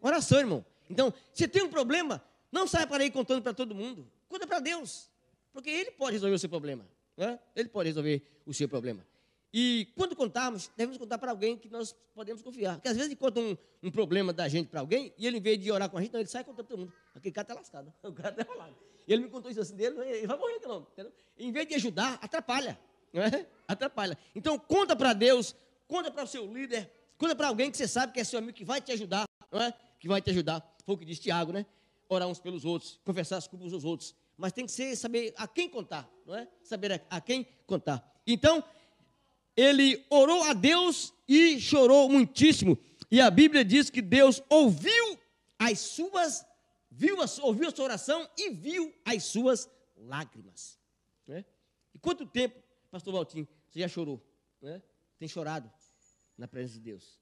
Oração, 0.00 0.38
irmão. 0.38 0.64
Então, 0.90 1.12
se 1.33 1.46
tem 1.46 1.62
um 1.62 1.68
problema, 1.68 2.22
não 2.50 2.66
saia 2.66 2.87
para 2.87 3.05
aí 3.05 3.11
contando 3.11 3.42
para 3.42 3.55
todo 3.55 3.74
mundo. 3.74 4.11
Conta 4.28 4.46
para 4.46 4.59
Deus. 4.59 5.09
Porque 5.52 5.70
Ele 5.70 5.92
pode 5.92 6.14
resolver 6.14 6.35
o 6.35 6.38
seu 6.38 6.48
problema. 6.48 6.85
Né? 7.16 7.38
Ele 7.55 7.68
pode 7.68 7.88
resolver 7.88 8.22
o 8.44 8.52
seu 8.52 8.68
problema. 8.68 9.07
E 9.52 9.88
quando 9.94 10.16
contarmos, 10.16 10.70
devemos 10.76 10.96
contar 10.96 11.18
para 11.18 11.30
alguém 11.30 11.56
que 11.58 11.68
nós 11.68 11.94
podemos 12.14 12.42
confiar. 12.42 12.76
Porque 12.76 12.88
às 12.88 12.96
vezes 12.96 13.14
conta 13.14 13.38
um, 13.38 13.56
um 13.82 13.90
problema 13.90 14.32
da 14.32 14.48
gente 14.48 14.68
para 14.68 14.80
alguém, 14.80 15.12
e 15.18 15.26
ele, 15.26 15.36
em 15.36 15.40
vez 15.40 15.58
de 15.58 15.70
orar 15.70 15.90
com 15.90 15.98
a 15.98 16.00
gente, 16.00 16.12
não, 16.12 16.20
ele 16.20 16.28
sai 16.28 16.42
contando 16.42 16.66
para 16.66 16.76
todo 16.76 16.80
mundo. 16.80 16.92
Aquele 17.14 17.34
cara 17.34 17.44
está 17.44 17.54
lascado, 17.54 17.92
o 18.02 18.12
cara 18.12 18.30
está 18.30 18.44
falando. 18.44 18.74
Ele 19.06 19.24
me 19.24 19.28
contou 19.28 19.50
isso 19.50 19.60
assim 19.60 19.76
dele, 19.76 19.98
ele 20.00 20.26
vai 20.26 20.38
morrer, 20.38 20.58
não. 20.60 20.86
Entendeu? 20.92 21.12
Em 21.36 21.52
vez 21.52 21.68
de 21.68 21.74
ajudar, 21.74 22.18
atrapalha. 22.22 22.78
Não 23.12 23.22
é? 23.22 23.46
Atrapalha. 23.68 24.16
Então, 24.34 24.58
conta 24.58 24.96
para 24.96 25.12
Deus, 25.12 25.54
conta 25.86 26.10
para 26.10 26.24
o 26.24 26.26
seu 26.26 26.50
líder, 26.50 26.90
conta 27.18 27.36
para 27.36 27.48
alguém 27.48 27.70
que 27.70 27.76
você 27.76 27.86
sabe 27.86 28.12
que 28.12 28.20
é 28.20 28.24
seu 28.24 28.38
amigo, 28.38 28.54
que 28.54 28.64
vai 28.64 28.80
te 28.80 28.90
ajudar, 28.92 29.24
não 29.50 29.60
é? 29.60 29.74
Que 30.00 30.08
vai 30.08 30.22
te 30.22 30.30
ajudar. 30.30 30.66
Foi 30.86 30.94
o 30.94 30.98
que 30.98 31.04
diz 31.04 31.18
Tiago, 31.18 31.52
né? 31.52 31.66
Orar 32.08 32.26
uns 32.26 32.40
pelos 32.40 32.64
outros, 32.64 32.98
confessar 33.04 33.36
as 33.36 33.46
culpas 33.46 33.70
dos 33.70 33.84
outros. 33.84 34.14
Mas 34.36 34.52
tem 34.52 34.64
que 34.64 34.72
ser, 34.72 34.96
saber 34.96 35.34
a 35.36 35.46
quem 35.46 35.68
contar, 35.68 36.08
não 36.24 36.34
é? 36.34 36.48
Saber 36.62 37.04
a 37.10 37.20
quem 37.20 37.46
contar. 37.66 38.02
Então, 38.26 38.64
ele 39.56 40.04
orou 40.10 40.42
a 40.44 40.52
Deus 40.52 41.12
e 41.28 41.60
chorou 41.60 42.08
muitíssimo. 42.08 42.78
E 43.10 43.20
a 43.20 43.30
Bíblia 43.30 43.64
diz 43.64 43.90
que 43.90 44.00
Deus 44.00 44.42
ouviu 44.48 45.18
as 45.58 45.78
suas, 45.78 46.46
viu 46.90 47.20
a, 47.20 47.26
ouviu 47.42 47.68
a 47.68 47.70
sua 47.70 47.84
oração 47.84 48.28
e 48.36 48.50
viu 48.50 48.94
as 49.04 49.24
suas 49.24 49.68
lágrimas. 49.96 50.78
Né? 51.26 51.44
E 51.94 51.98
quanto 51.98 52.26
tempo, 52.26 52.60
pastor 52.90 53.12
Valtinho, 53.12 53.46
você 53.68 53.80
já 53.80 53.88
chorou? 53.88 54.20
Né? 54.60 54.82
Tem 55.18 55.28
chorado 55.28 55.70
na 56.36 56.48
presença 56.48 56.74
de 56.74 56.80
Deus. 56.80 57.20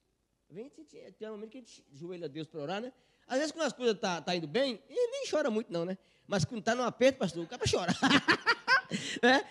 Tem 1.18 1.28
um 1.28 1.32
momento 1.32 1.50
que 1.50 1.58
a 1.58 1.60
gente 1.60 1.84
joelha 1.92 2.26
a 2.26 2.28
Deus 2.28 2.46
para 2.48 2.60
orar, 2.60 2.80
né? 2.80 2.92
Às 3.26 3.38
vezes, 3.38 3.52
quando 3.52 3.66
as 3.66 3.72
coisas 3.72 3.94
estão 3.94 4.16
tá, 4.16 4.22
tá 4.22 4.34
indo 4.34 4.48
bem, 4.48 4.82
ele 4.88 5.06
nem 5.12 5.30
chora 5.30 5.48
muito, 5.50 5.72
não, 5.72 5.84
né? 5.84 5.96
Mas 6.26 6.44
quando 6.44 6.58
está 6.58 6.74
no 6.74 6.82
aperto, 6.82 7.18
pastor, 7.18 7.44
o 7.44 7.46
cara 7.46 7.62
chora. 7.70 7.92
né? 9.22 9.48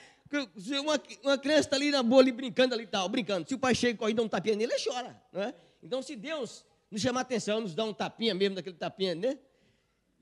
Uma, 0.82 1.02
uma 1.24 1.38
criança 1.38 1.62
está 1.62 1.76
ali 1.76 1.92
na 1.92 2.04
boa, 2.04 2.22
ali 2.22 2.32
brincando 2.32 2.76
ali 2.76 2.86
tal, 2.86 3.10
brincando. 3.10 3.48
Se 3.48 3.56
o 3.56 3.60
pai 3.60 3.74
chega 3.74 4.10
e 4.10 4.14
dá 4.14 4.22
um 4.22 4.28
tapinha 4.28 4.56
nele, 4.56 4.74
ele 4.74 4.84
chora. 4.84 5.20
Não 5.32 5.42
é? 5.42 5.56
Então, 5.82 6.02
se 6.02 6.16
Deus 6.16 6.66
nos 6.92 7.02
chamar 7.02 7.22
atenção, 7.22 7.62
nos 7.62 7.74
dá 7.74 7.84
um 7.84 7.94
tapinha 7.94 8.34
mesmo, 8.34 8.56
daquele 8.56 8.76
tapinha, 8.76 9.16
né? 9.16 9.38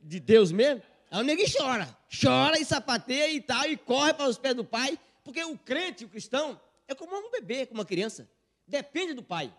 De 0.02 0.20
Deus 0.20 0.52
mesmo, 0.52 0.82
aí 1.10 1.22
o 1.22 1.24
neguinho 1.24 1.50
chora. 1.52 1.98
Chora 2.22 2.60
e 2.60 2.65
sapateia 2.65 3.32
e 3.32 3.41
tal, 3.41 3.65
e 3.65 3.76
corre 3.76 4.13
para 4.13 4.30
os 4.30 4.38
pés 4.38 4.56
do 4.56 4.63
pai, 4.63 4.98
porque 5.24 5.43
o 5.43 5.58
crente, 5.58 6.06
o 6.06 6.10
cristão, 6.10 6.60
é 6.88 6.96
como 6.96 7.15
um 7.15 7.32
bebê, 7.32 7.65
como 7.65 7.80
uma 7.80 7.86
criança. 7.86 8.30
Depende 8.65 9.13
do 9.13 9.24
pai. 9.24 9.54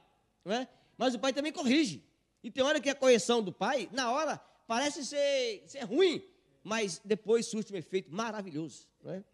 Não 0.45 0.53
é? 0.53 0.69
Mas 0.97 1.15
o 1.15 1.19
pai 1.19 1.33
também 1.33 1.53
corrige. 1.53 2.03
E 2.43 2.51
tem 2.51 2.63
hora 2.63 2.81
que 2.81 2.89
a 2.89 2.95
correção 2.95 3.43
do 3.43 3.53
pai, 3.53 3.89
na 3.93 4.11
hora, 4.11 4.41
parece 4.67 5.05
ser, 5.05 5.63
ser 5.67 5.85
ruim, 5.85 6.23
mas 6.63 7.01
depois 7.05 7.47
surge 7.47 7.73
um 7.73 7.77
efeito 7.77 8.15
maravilhoso. 8.15 8.87
Não 9.03 9.13
é? 9.13 9.25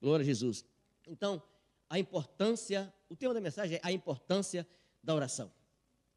Glória 0.00 0.22
a 0.22 0.26
Jesus. 0.26 0.64
Então, 1.06 1.42
a 1.88 1.98
importância, 1.98 2.92
o 3.08 3.16
tema 3.16 3.34
da 3.34 3.40
mensagem 3.40 3.76
é 3.76 3.80
a 3.82 3.92
importância 3.92 4.66
da 5.02 5.14
oração. 5.14 5.52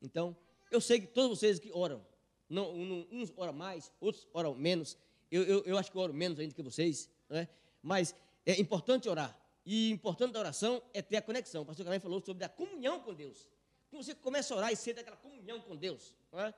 Então, 0.02 0.36
eu 0.72 0.82
sei 0.82 1.00
que 1.00 1.08
todos 1.08 1.40
vocês 1.40 1.60
que 1.60 1.72
oram, 1.72 2.06
não, 2.50 2.74
uns 3.12 3.32
oram 3.36 3.54
mais, 3.54 3.92
outros 4.00 4.28
oram 4.34 4.56
menos. 4.56 4.98
Eu, 5.30 5.44
eu, 5.44 5.64
eu 5.66 5.78
acho 5.78 5.92
que 5.92 5.98
eu 5.98 6.02
oro 6.02 6.14
menos 6.14 6.40
ainda 6.40 6.54
que 6.54 6.62
vocês, 6.62 7.10
é? 7.30 7.48
mas 7.82 8.16
é 8.46 8.60
importante 8.60 9.10
orar. 9.10 9.38
E 9.66 9.92
importante 9.92 10.32
da 10.32 10.40
oração 10.40 10.82
é 10.94 11.02
ter 11.02 11.18
a 11.18 11.22
conexão. 11.22 11.64
O 11.64 11.66
pastor 11.66 11.86
Carmen 11.86 12.00
falou 12.00 12.22
sobre 12.22 12.46
a 12.46 12.50
comunhão 12.50 13.02
com 13.02 13.14
Deus. 13.14 13.50
Quando 13.90 14.04
você 14.04 14.16
começa 14.16 14.54
a 14.54 14.58
orar 14.58 14.72
e 14.72 14.76
sente 14.76 15.02
aquela 15.02 15.18
comunhão 15.18 15.60
com 15.60 15.76
Deus. 15.76 16.16
É? 16.34 16.54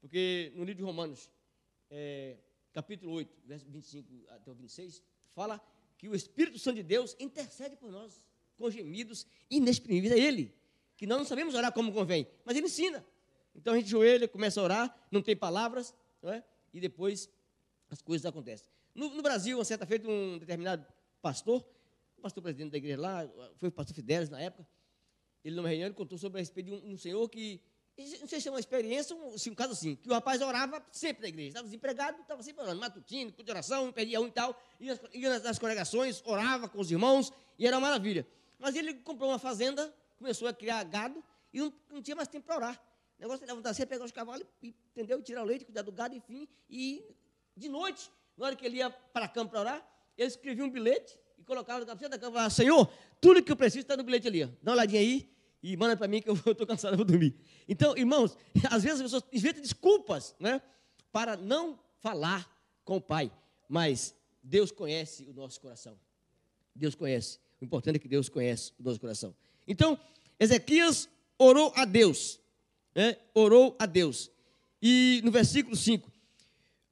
Porque 0.00 0.52
no 0.54 0.64
livro 0.64 0.76
de 0.76 0.82
Romanos, 0.82 1.30
é, 1.90 2.36
capítulo 2.72 3.12
8, 3.12 3.34
verso 3.44 3.66
25 3.70 4.26
até 4.28 4.50
o 4.50 4.54
26, 4.54 5.02
fala 5.34 5.60
que 6.00 6.08
o 6.08 6.14
Espírito 6.14 6.58
Santo 6.58 6.76
de 6.76 6.82
Deus 6.82 7.14
intercede 7.20 7.76
por 7.76 7.92
nós 7.92 8.26
com 8.56 8.70
gemidos 8.70 9.26
inexprimíveis. 9.50 10.14
É 10.14 10.18
Ele, 10.18 10.54
que 10.96 11.06
nós 11.06 11.18
não 11.18 11.26
sabemos 11.26 11.54
orar 11.54 11.70
como 11.74 11.92
convém, 11.92 12.26
mas 12.42 12.56
Ele 12.56 12.64
ensina. 12.64 13.04
Então 13.54 13.74
a 13.74 13.76
gente 13.76 13.90
joelha, 13.90 14.26
começa 14.26 14.58
a 14.58 14.64
orar, 14.64 15.08
não 15.10 15.20
tem 15.20 15.36
palavras, 15.36 15.94
não 16.22 16.32
é? 16.32 16.42
e 16.72 16.80
depois 16.80 17.28
as 17.90 18.00
coisas 18.00 18.24
acontecem. 18.24 18.66
No, 18.94 19.14
no 19.14 19.22
Brasil, 19.22 19.58
uma 19.58 19.64
certa 19.64 19.84
feita, 19.84 20.08
um 20.08 20.38
determinado 20.38 20.86
pastor, 21.20 21.62
o 22.16 22.22
pastor 22.22 22.42
presidente 22.42 22.70
da 22.70 22.78
igreja 22.78 22.98
lá, 22.98 23.28
foi 23.58 23.68
o 23.68 23.72
pastor 23.72 23.94
Fidelis 23.94 24.30
na 24.30 24.40
época, 24.40 24.66
ele 25.44 25.54
numa 25.54 25.68
reunião 25.68 25.86
ele 25.86 25.94
contou 25.94 26.16
sobre 26.16 26.38
a 26.38 26.40
respeito 26.40 26.68
de 26.68 26.72
um, 26.72 26.92
um 26.92 26.96
senhor 26.96 27.28
que 27.28 27.60
não 28.20 28.28
sei 28.28 28.40
se 28.40 28.48
é 28.48 28.50
uma 28.50 28.60
experiência, 28.60 29.14
um, 29.14 29.34
assim, 29.34 29.50
um 29.50 29.54
caso 29.54 29.72
assim, 29.72 29.96
que 29.96 30.08
o 30.08 30.12
rapaz 30.12 30.40
orava 30.40 30.84
sempre 30.92 31.22
na 31.22 31.28
igreja, 31.28 31.48
estava 31.48 31.64
desempregado, 31.64 32.20
estava 32.20 32.42
sempre 32.42 32.62
orando, 32.62 32.80
matutino, 32.80 33.30
de 33.30 33.50
oração, 33.50 33.92
pedia 33.92 34.20
um 34.20 34.26
e 34.26 34.30
tal, 34.30 34.60
ia, 34.78 35.00
ia 35.12 35.30
nas, 35.30 35.42
nas 35.42 35.58
congregações, 35.58 36.22
orava 36.24 36.68
com 36.68 36.80
os 36.80 36.90
irmãos, 36.90 37.32
e 37.58 37.66
era 37.66 37.76
uma 37.76 37.88
maravilha. 37.88 38.26
Mas 38.58 38.74
ele 38.74 38.94
comprou 38.94 39.30
uma 39.30 39.38
fazenda, 39.38 39.92
começou 40.18 40.48
a 40.48 40.52
criar 40.52 40.82
gado, 40.84 41.22
e 41.52 41.58
não, 41.58 41.72
não 41.90 42.02
tinha 42.02 42.14
mais 42.14 42.28
tempo 42.28 42.46
para 42.46 42.56
orar. 42.56 42.82
O 43.18 43.22
negócio 43.22 43.40
de 43.40 43.46
levantar 43.46 43.74
cedo, 43.74 43.88
pegar 43.88 44.04
os 44.04 44.12
cavalos, 44.12 44.46
entendeu? 44.62 45.20
tirar 45.22 45.42
o 45.42 45.44
leite, 45.44 45.64
cuidar 45.64 45.82
do 45.82 45.92
gado, 45.92 46.14
enfim, 46.14 46.48
e 46.68 47.04
de 47.56 47.68
noite, 47.68 48.10
na 48.36 48.46
hora 48.46 48.56
que 48.56 48.64
ele 48.64 48.78
ia 48.78 48.88
para 48.88 49.26
a 49.26 49.28
cama 49.28 49.50
para 49.50 49.60
orar, 49.60 49.86
ele 50.16 50.28
escrevia 50.28 50.64
um 50.64 50.70
bilhete, 50.70 51.18
e 51.38 51.44
colocava 51.44 51.80
no 51.80 51.86
cabeceira 51.86 52.10
da 52.10 52.18
cama 52.18 52.30
e 52.30 52.34
falava, 52.34 52.50
Senhor, 52.50 52.90
tudo 53.20 53.42
que 53.42 53.52
eu 53.52 53.56
preciso 53.56 53.82
está 53.82 53.96
no 53.96 54.02
bilhete 54.02 54.28
ali, 54.28 54.44
ó. 54.44 54.48
dá 54.62 54.70
uma 54.70 54.76
olhadinha 54.78 55.00
aí, 55.00 55.30
e 55.62 55.76
manda 55.76 55.96
para 55.96 56.08
mim 56.08 56.22
que 56.22 56.28
eu 56.28 56.34
estou 56.34 56.66
cansado, 56.66 56.94
eu 56.94 56.96
vou 56.96 57.04
dormir. 57.04 57.34
Então, 57.68 57.96
irmãos, 57.96 58.36
às 58.70 58.82
vezes 58.82 59.00
as 59.00 59.02
pessoas 59.02 59.24
inventam 59.32 59.62
desculpas 59.62 60.34
né, 60.38 60.60
para 61.12 61.36
não 61.36 61.78
falar 61.98 62.50
com 62.84 62.96
o 62.96 63.00
Pai, 63.00 63.30
mas 63.68 64.14
Deus 64.42 64.70
conhece 64.70 65.24
o 65.24 65.32
nosso 65.32 65.60
coração. 65.60 65.98
Deus 66.74 66.94
conhece. 66.94 67.38
O 67.60 67.64
importante 67.64 67.96
é 67.96 67.98
que 67.98 68.08
Deus 68.08 68.28
conhece 68.28 68.72
o 68.78 68.82
nosso 68.82 68.98
coração. 68.98 69.34
Então, 69.66 69.98
Ezequias 70.38 71.08
orou 71.38 71.72
a 71.76 71.84
Deus. 71.84 72.40
Né, 72.94 73.16
orou 73.34 73.76
a 73.78 73.86
Deus. 73.86 74.30
E 74.82 75.20
no 75.22 75.30
versículo 75.30 75.76
5: 75.76 76.10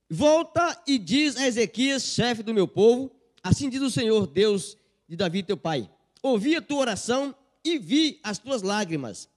Volta 0.09 0.81
e 0.87 0.99
diz 0.99 1.37
a 1.37 1.47
Ezequias, 1.47 2.03
chefe 2.05 2.43
do 2.43 2.55
meu 2.55 2.69
povo: 2.69 3.11
Assim 3.43 3.69
diz 3.69 3.81
o 3.81 3.91
Senhor, 3.91 4.27
Deus 4.27 4.77
de 5.09 5.17
Davi, 5.17 5.43
teu 5.43 5.57
pai: 5.57 5.91
Ouvi 6.23 6.55
a 6.55 6.63
tua 6.63 6.79
oração 6.79 7.35
e 7.69 7.79
vi 7.79 8.21
as 8.23 8.39
tuas 8.39 8.63
lágrimas. 8.63 9.29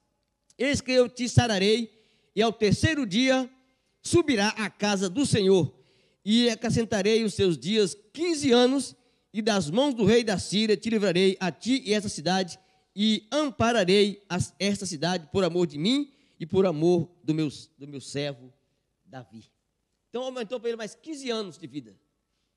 Eis 0.56 0.80
que 0.80 0.92
eu 0.92 1.08
te 1.08 1.28
sararei, 1.28 1.90
e 2.34 2.40
ao 2.40 2.52
terceiro 2.52 3.06
dia 3.06 3.50
subirá 4.02 4.48
à 4.48 4.70
casa 4.70 5.08
do 5.08 5.26
Senhor, 5.26 5.72
e 6.24 6.48
acrescentarei 6.48 7.24
os 7.24 7.34
seus 7.34 7.58
dias 7.58 7.96
quinze 8.12 8.52
anos, 8.52 8.94
e 9.32 9.40
das 9.40 9.70
mãos 9.70 9.94
do 9.94 10.04
rei 10.04 10.22
da 10.22 10.38
Síria 10.38 10.76
te 10.76 10.90
livrarei 10.90 11.36
a 11.40 11.50
ti 11.50 11.82
e 11.84 11.94
esta 11.94 12.08
cidade, 12.08 12.58
e 12.94 13.26
ampararei 13.30 14.22
esta 14.58 14.84
cidade 14.84 15.28
por 15.32 15.44
amor 15.44 15.66
de 15.66 15.78
mim 15.78 16.12
e 16.38 16.44
por 16.44 16.66
amor 16.66 17.10
do 17.24 17.34
meu, 17.34 17.48
do 17.78 17.88
meu 17.88 18.00
servo 18.00 18.52
Davi. 19.04 19.50
Então 20.10 20.22
aumentou 20.22 20.60
para 20.60 20.68
ele 20.68 20.76
mais 20.76 20.94
15 20.94 21.30
anos 21.30 21.58
de 21.58 21.66
vida. 21.66 21.96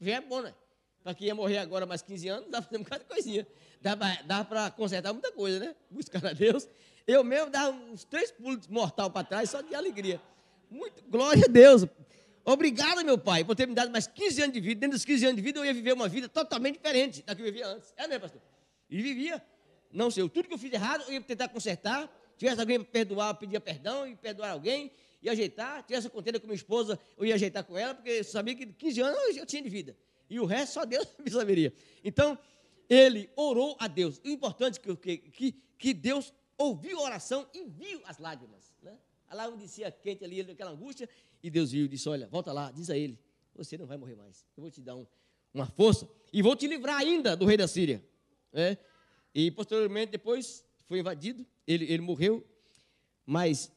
Já 0.01 0.15
é 0.15 0.21
bom, 0.21 0.41
né? 0.41 0.53
Para 1.01 1.13
quem 1.13 1.27
ia 1.27 1.35
morrer 1.35 1.59
agora 1.59 1.85
mais 1.85 2.01
15 2.01 2.27
anos, 2.27 2.49
dá 2.49 2.61
para 2.61 2.63
fazer 2.63 2.77
um 2.77 2.83
bocado 2.83 3.03
de 3.03 3.09
coisinha. 3.09 3.47
Dá, 3.85 3.93
dá 4.25 4.43
para 4.43 4.71
consertar 4.71 5.13
muita 5.13 5.31
coisa, 5.31 5.59
né? 5.59 5.75
Buscar 5.91 6.25
a 6.25 6.33
Deus. 6.33 6.67
Eu 7.05 7.23
mesmo 7.23 7.51
dava 7.51 7.69
uns 7.69 8.03
três 8.03 8.31
pulos 8.31 8.67
mortal 8.67 9.11
para 9.11 9.23
trás, 9.23 9.51
só 9.51 9.61
de 9.61 9.75
alegria. 9.75 10.19
Muito, 10.71 11.03
glória 11.07 11.43
a 11.45 11.47
Deus. 11.47 11.85
Obrigado, 12.43 13.05
meu 13.05 13.15
pai, 13.15 13.43
por 13.43 13.55
ter 13.55 13.67
me 13.67 13.75
dado 13.75 13.91
mais 13.91 14.07
15 14.07 14.41
anos 14.41 14.53
de 14.55 14.59
vida. 14.59 14.81
Dentro 14.81 14.97
dos 14.97 15.05
15 15.05 15.25
anos 15.25 15.35
de 15.35 15.41
vida, 15.43 15.59
eu 15.59 15.65
ia 15.65 15.73
viver 15.73 15.93
uma 15.93 16.07
vida 16.07 16.27
totalmente 16.27 16.77
diferente 16.77 17.21
da 17.21 17.35
que 17.35 17.41
eu 17.41 17.45
vivia 17.45 17.67
antes. 17.67 17.93
É, 17.95 18.07
né, 18.07 18.17
pastor? 18.17 18.41
E 18.89 18.99
vivia. 19.03 19.39
Não 19.91 20.09
sei, 20.09 20.27
tudo 20.29 20.47
que 20.47 20.55
eu 20.55 20.57
fiz 20.57 20.73
errado, 20.73 21.03
eu 21.07 21.13
ia 21.13 21.21
tentar 21.21 21.47
consertar. 21.49 22.09
Tivesse 22.39 22.59
alguém 22.59 22.79
para 22.79 22.91
perdoar, 22.91 23.29
eu 23.29 23.35
pedia 23.35 23.61
perdão 23.61 24.07
e 24.07 24.15
perdoar 24.15 24.49
alguém, 24.49 24.91
ia 25.21 25.31
ajeitar. 25.31 25.83
Tivesse 25.83 26.09
contenda 26.09 26.39
com 26.39 26.47
minha 26.47 26.55
esposa, 26.55 26.99
eu 27.15 27.23
ia 27.23 27.35
ajeitar 27.35 27.63
com 27.63 27.77
ela, 27.77 27.93
porque 27.93 28.09
eu 28.09 28.23
sabia 28.23 28.55
que 28.55 28.65
15 28.65 29.01
anos 29.01 29.37
eu 29.37 29.45
tinha 29.45 29.61
de 29.61 29.69
vida. 29.69 29.95
E 30.27 30.39
o 30.39 30.45
resto 30.45 30.73
só 30.73 30.85
Deus 30.85 31.07
saberia. 31.29 31.71
Então, 32.03 32.35
ele 32.89 33.29
orou 33.35 33.75
a 33.79 33.87
Deus. 33.87 34.19
O 34.23 34.27
importante 34.27 34.79
é 34.79 34.95
que, 34.95 35.17
que, 35.17 35.51
que 35.77 35.93
Deus 35.93 36.33
ouviu 36.57 36.99
a 36.99 37.03
oração 37.03 37.47
e 37.53 37.65
viu 37.65 38.01
as 38.05 38.17
lágrimas. 38.17 38.73
Né? 38.81 38.97
A 39.27 39.35
lágrima 39.35 39.57
descia 39.61 39.91
quente 39.91 40.23
ali, 40.23 40.41
aquela 40.41 40.71
angústia, 40.71 41.09
e 41.41 41.49
Deus 41.49 41.71
viu 41.71 41.85
e 41.85 41.87
disse: 41.87 42.07
Olha, 42.07 42.27
volta 42.27 42.51
lá, 42.51 42.71
diz 42.71 42.89
a 42.89 42.97
ele: 42.97 43.19
Você 43.55 43.77
não 43.77 43.85
vai 43.85 43.97
morrer 43.97 44.15
mais. 44.15 44.45
Eu 44.55 44.61
vou 44.61 44.71
te 44.71 44.81
dar 44.81 44.95
um, 44.95 45.05
uma 45.53 45.65
força 45.65 46.07
e 46.31 46.41
vou 46.41 46.55
te 46.55 46.67
livrar 46.67 46.97
ainda 46.97 47.35
do 47.35 47.45
rei 47.45 47.57
da 47.57 47.67
Síria. 47.67 48.03
É? 48.53 48.77
E 49.33 49.51
posteriormente, 49.51 50.11
depois, 50.11 50.65
foi 50.85 50.99
invadido, 50.99 51.45
ele, 51.67 51.85
ele 51.85 52.01
morreu, 52.01 52.45
mas, 53.25 53.71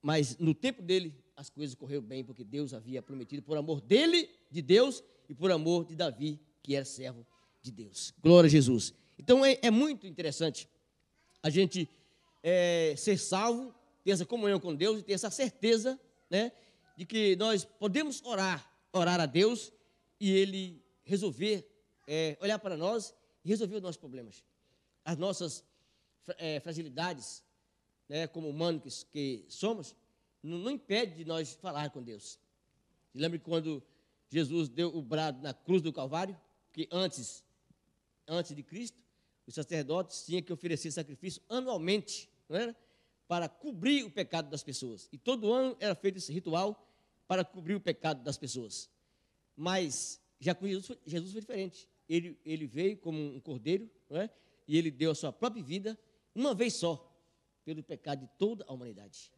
mas 0.00 0.38
no 0.38 0.54
tempo 0.54 0.82
dele 0.82 1.14
as 1.34 1.48
coisas 1.48 1.74
correram 1.74 2.02
bem, 2.02 2.22
porque 2.22 2.44
Deus 2.44 2.74
havia 2.74 3.02
prometido, 3.02 3.42
por 3.42 3.56
amor 3.56 3.80
dele, 3.80 4.28
de 4.50 4.60
Deus, 4.60 5.02
e 5.28 5.34
por 5.34 5.50
amor 5.50 5.86
de 5.86 5.96
Davi, 5.96 6.38
que 6.62 6.76
era 6.76 6.84
servo 6.84 7.26
de 7.62 7.70
Deus. 7.70 8.12
Glória 8.22 8.48
a 8.48 8.50
Jesus. 8.50 8.94
Então 9.18 9.44
é, 9.44 9.58
é 9.62 9.70
muito 9.70 10.06
interessante 10.06 10.68
a 11.42 11.50
gente 11.50 11.88
é, 12.42 12.94
ser 12.96 13.18
salvo, 13.18 13.74
ter 14.04 14.12
essa 14.12 14.26
comunhão 14.26 14.58
com 14.60 14.74
Deus 14.74 15.00
e 15.00 15.02
ter 15.02 15.12
essa 15.12 15.30
certeza 15.30 15.98
né, 16.28 16.52
de 16.96 17.04
que 17.04 17.36
nós 17.36 17.64
podemos 17.64 18.22
orar, 18.24 18.70
orar 18.92 19.20
a 19.20 19.26
Deus 19.26 19.72
e 20.18 20.30
Ele 20.30 20.82
resolver, 21.04 21.66
é, 22.06 22.36
olhar 22.40 22.58
para 22.58 22.76
nós 22.76 23.14
e 23.44 23.48
resolver 23.48 23.76
os 23.76 23.82
nossos 23.82 23.96
problemas, 23.96 24.44
as 25.04 25.16
nossas 25.16 25.64
é, 26.38 26.60
fragilidades, 26.60 27.42
né, 28.08 28.26
como 28.26 28.48
humanos 28.48 29.06
que, 29.10 29.44
somos, 29.48 29.94
não, 30.42 30.58
não, 30.58 30.70
impede 30.70 31.16
de 31.16 31.24
nós 31.24 31.54
falar 31.54 31.90
com 31.90 32.02
Deus. 32.02 32.38
Lembre 33.14 33.38
quando 33.38 33.82
Jesus 34.28 34.68
deu 34.68 34.94
o 34.94 35.02
brado 35.02 35.42
na 35.42 35.52
cruz 35.52 35.82
do 35.82 35.92
Calvário, 35.92 36.38
que 36.72 36.88
antes, 36.90 37.44
antes 38.30 38.54
de 38.54 38.62
Cristo, 38.62 38.98
os 39.46 39.54
sacerdotes 39.54 40.24
tinham 40.24 40.42
que 40.42 40.52
oferecer 40.52 40.90
sacrifício 40.92 41.42
anualmente, 41.48 42.30
não 42.48 42.56
era? 42.56 42.76
Para 43.26 43.48
cobrir 43.48 44.04
o 44.04 44.10
pecado 44.10 44.48
das 44.48 44.62
pessoas. 44.62 45.08
E 45.12 45.18
todo 45.18 45.52
ano 45.52 45.76
era 45.80 45.94
feito 45.94 46.18
esse 46.18 46.32
ritual 46.32 46.88
para 47.26 47.44
cobrir 47.44 47.74
o 47.74 47.80
pecado 47.80 48.22
das 48.22 48.38
pessoas. 48.38 48.88
Mas 49.56 50.20
já 50.38 50.54
com 50.54 50.66
Jesus, 50.66 50.98
Jesus 51.04 51.32
foi 51.32 51.40
diferente. 51.40 51.88
Ele, 52.08 52.38
ele 52.44 52.66
veio 52.66 52.96
como 52.96 53.18
um 53.18 53.40
cordeiro, 53.40 53.90
não 54.08 54.20
é? 54.20 54.30
E 54.66 54.76
ele 54.76 54.90
deu 54.90 55.10
a 55.10 55.14
sua 55.14 55.32
própria 55.32 55.62
vida, 55.62 55.98
uma 56.34 56.54
vez 56.54 56.74
só, 56.74 57.06
pelo 57.64 57.82
pecado 57.82 58.20
de 58.20 58.28
toda 58.38 58.64
a 58.66 58.72
humanidade. 58.72 59.32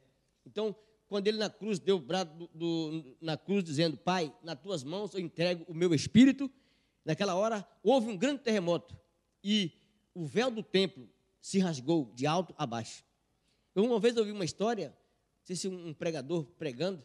Então, 0.46 0.74
quando 1.08 1.26
ele 1.26 1.38
na 1.38 1.50
cruz 1.50 1.78
deu 1.78 1.96
o 1.96 2.00
brado 2.00 2.48
do, 2.48 2.48
do, 2.54 3.16
na 3.20 3.36
cruz 3.36 3.64
dizendo: 3.64 3.96
Pai, 3.96 4.34
nas 4.42 4.60
tuas 4.60 4.82
mãos 4.82 5.12
eu 5.14 5.20
entrego 5.20 5.64
o 5.68 5.74
meu 5.74 5.94
espírito. 5.94 6.50
Naquela 7.04 7.34
hora 7.34 7.66
houve 7.82 8.08
um 8.08 8.16
grande 8.16 8.42
terremoto 8.42 8.96
e 9.42 9.72
o 10.14 10.24
véu 10.24 10.50
do 10.50 10.62
templo 10.62 11.08
se 11.40 11.58
rasgou 11.58 12.12
de 12.14 12.26
alto 12.26 12.54
a 12.56 12.66
baixo. 12.66 13.04
Eu 13.74 13.84
uma 13.84 13.98
vez 13.98 14.16
ouvi 14.16 14.30
uma 14.30 14.44
história, 14.44 14.88
não 14.88 15.46
sei 15.46 15.56
se 15.56 15.68
um 15.68 15.92
pregador 15.92 16.44
pregando, 16.58 17.02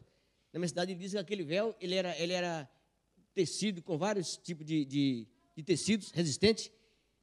na 0.53 0.59
minha 0.59 0.67
cidade 0.67 0.93
disse 0.95 1.15
que 1.15 1.19
aquele 1.19 1.43
véu 1.43 1.75
ele 1.79 1.95
era, 1.95 2.17
ele 2.19 2.33
era 2.33 2.69
tecido 3.33 3.81
com 3.81 3.97
vários 3.97 4.37
tipos 4.37 4.65
de, 4.65 4.85
de, 4.85 5.27
de 5.55 5.63
tecidos 5.63 6.11
resistentes 6.11 6.71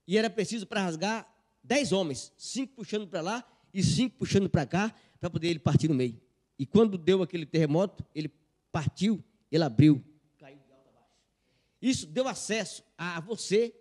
e 0.07 0.19
era 0.19 0.29
preciso 0.29 0.67
para 0.67 0.83
rasgar 0.83 1.29
dez 1.63 1.93
homens, 1.93 2.33
cinco 2.37 2.75
puxando 2.75 3.07
para 3.07 3.21
lá 3.21 3.45
e 3.73 3.83
cinco 3.83 4.17
puxando 4.17 4.49
para 4.49 4.67
cá, 4.67 4.95
para 5.19 5.31
poder 5.31 5.49
ele 5.49 5.59
partir 5.59 5.89
no 5.89 5.95
meio. 5.95 6.21
E 6.59 6.67
quando 6.67 6.97
deu 6.97 7.23
aquele 7.23 7.47
terremoto, 7.47 8.05
ele 8.15 8.31
partiu, 8.71 9.23
ele 9.51 9.65
abriu, 9.65 10.05
caiu 10.39 10.59
de 10.59 10.73
alto 10.73 10.89
a 10.89 10.93
baixo. 10.93 11.11
Isso 11.85 12.07
deu 12.07 12.27
acesso 12.27 12.83
a 12.97 13.21
você, 13.21 13.75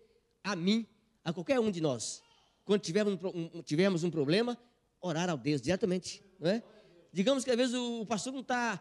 a 0.44 0.58
mim, 0.58 0.86
a 1.24 1.32
qualquer 1.32 1.58
um 1.62 1.72
de 1.72 1.80
nós. 1.80 2.22
Quando 2.66 2.82
tivermos 2.82 3.18
um, 3.24 3.62
tivermos 3.62 4.04
um 4.04 4.12
problema, 4.12 4.60
orar 5.00 5.30
ao 5.30 5.38
Deus 5.38 5.62
diretamente. 5.62 6.22
Não 6.38 6.52
é? 6.52 6.62
Digamos 7.14 7.46
que 7.46 7.52
às 7.52 7.56
vezes 7.56 7.74
o 7.74 8.06
pastor 8.06 8.34
não 8.34 8.42
está 8.42 8.78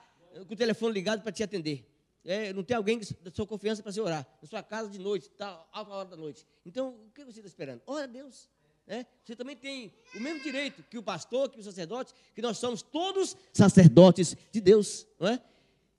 com 0.49 0.55
o 0.55 0.57
telefone 0.57 0.93
ligado 0.93 1.23
para 1.23 1.31
te 1.31 1.41
atender. 1.41 1.89
É, 2.25 2.53
não 2.53 2.65
tem 2.65 2.77
alguém 2.77 3.01
da 3.21 3.31
sua 3.31 3.47
confiança 3.47 3.81
para 3.81 3.93
você 3.93 4.01
orar. 4.01 4.27
Na 4.43 4.49
sua 4.49 4.61
casa 4.61 4.89
de 4.89 4.99
noite, 4.99 5.29
está 5.29 5.69
alta 5.71 5.93
hora 5.93 6.09
da 6.09 6.17
noite. 6.17 6.45
Então, 6.67 6.89
o 6.89 7.11
que 7.15 7.25
você 7.25 7.39
está 7.39 7.47
esperando? 7.47 7.81
Ora 7.87 8.05
a 8.05 8.09
Deus. 8.09 8.51
É? 8.89 9.07
Você 9.25 9.37
também 9.37 9.55
tem 9.55 9.95
o 10.17 10.21
mesmo 10.21 10.43
direito 10.43 10.83
que 10.91 10.99
o 10.99 11.03
pastor, 11.03 11.49
que 11.49 11.61
o 11.61 11.63
sacerdote, 11.63 12.13
que 12.35 12.43
nós 12.43 12.59
somos 12.59 12.83
todos 12.83 13.37
sacerdotes 13.53 14.37
de 14.51 14.61
Deus. 14.61 15.07
Não 15.21 15.29
é? 15.29 15.41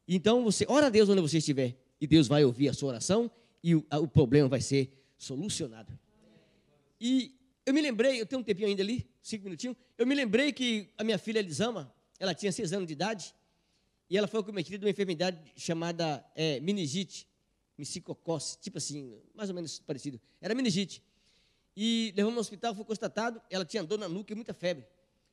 Então 0.06 0.44
você 0.44 0.66
ora 0.68 0.88
a 0.88 0.90
Deus 0.90 1.08
onde 1.08 1.22
você 1.22 1.38
estiver, 1.38 1.78
e 2.04 2.08
Deus 2.08 2.28
vai 2.28 2.44
ouvir 2.44 2.68
a 2.68 2.74
sua 2.74 2.90
oração 2.90 3.32
e 3.64 3.76
o, 3.76 3.86
a, 3.90 3.98
o 3.98 4.06
problema 4.06 4.50
vai 4.50 4.60
ser 4.60 4.92
solucionado. 5.18 5.98
E 7.00 7.34
eu 7.66 7.74
me 7.74 7.80
lembrei, 7.80 8.20
eu 8.20 8.26
tenho 8.26 8.42
um 8.42 8.44
tempinho 8.44 8.68
ainda 8.68 8.84
ali, 8.84 9.10
cinco 9.22 9.46
minutinhos, 9.46 9.78
eu 9.98 10.06
me 10.06 10.14
lembrei 10.14 10.52
que 10.52 10.90
a 10.98 11.04
minha 11.06 11.18
filha 11.18 11.40
Elisama, 11.40 11.90
ela 12.20 12.36
tinha 12.36 12.52
seis 12.52 12.74
anos 12.74 12.88
de 12.88 12.92
idade, 12.92 13.34
e 14.10 14.18
ela 14.18 14.28
foi 14.28 14.44
cometida 14.44 14.78
de 14.78 14.84
uma 14.84 14.92
enfermidade 14.92 15.40
chamada 15.56 16.22
é, 16.36 16.60
meningite, 16.60 17.26
psicocosse, 17.78 18.58
tipo 18.60 18.80
assim, 18.80 19.18
mais 19.34 19.48
ou 19.48 19.56
menos 19.56 19.80
parecido. 19.80 20.20
Era 20.42 20.54
meningite. 20.54 21.02
E 21.74 22.14
levamos 22.18 22.36
no 22.36 22.42
hospital, 22.42 22.76
foi 22.76 22.84
constatado, 22.84 23.42
ela 23.50 23.64
tinha 23.64 23.82
dor 23.82 23.98
na 23.98 24.10
nuca 24.10 24.34
e 24.34 24.36
muita 24.36 24.54
febre. 24.54 24.86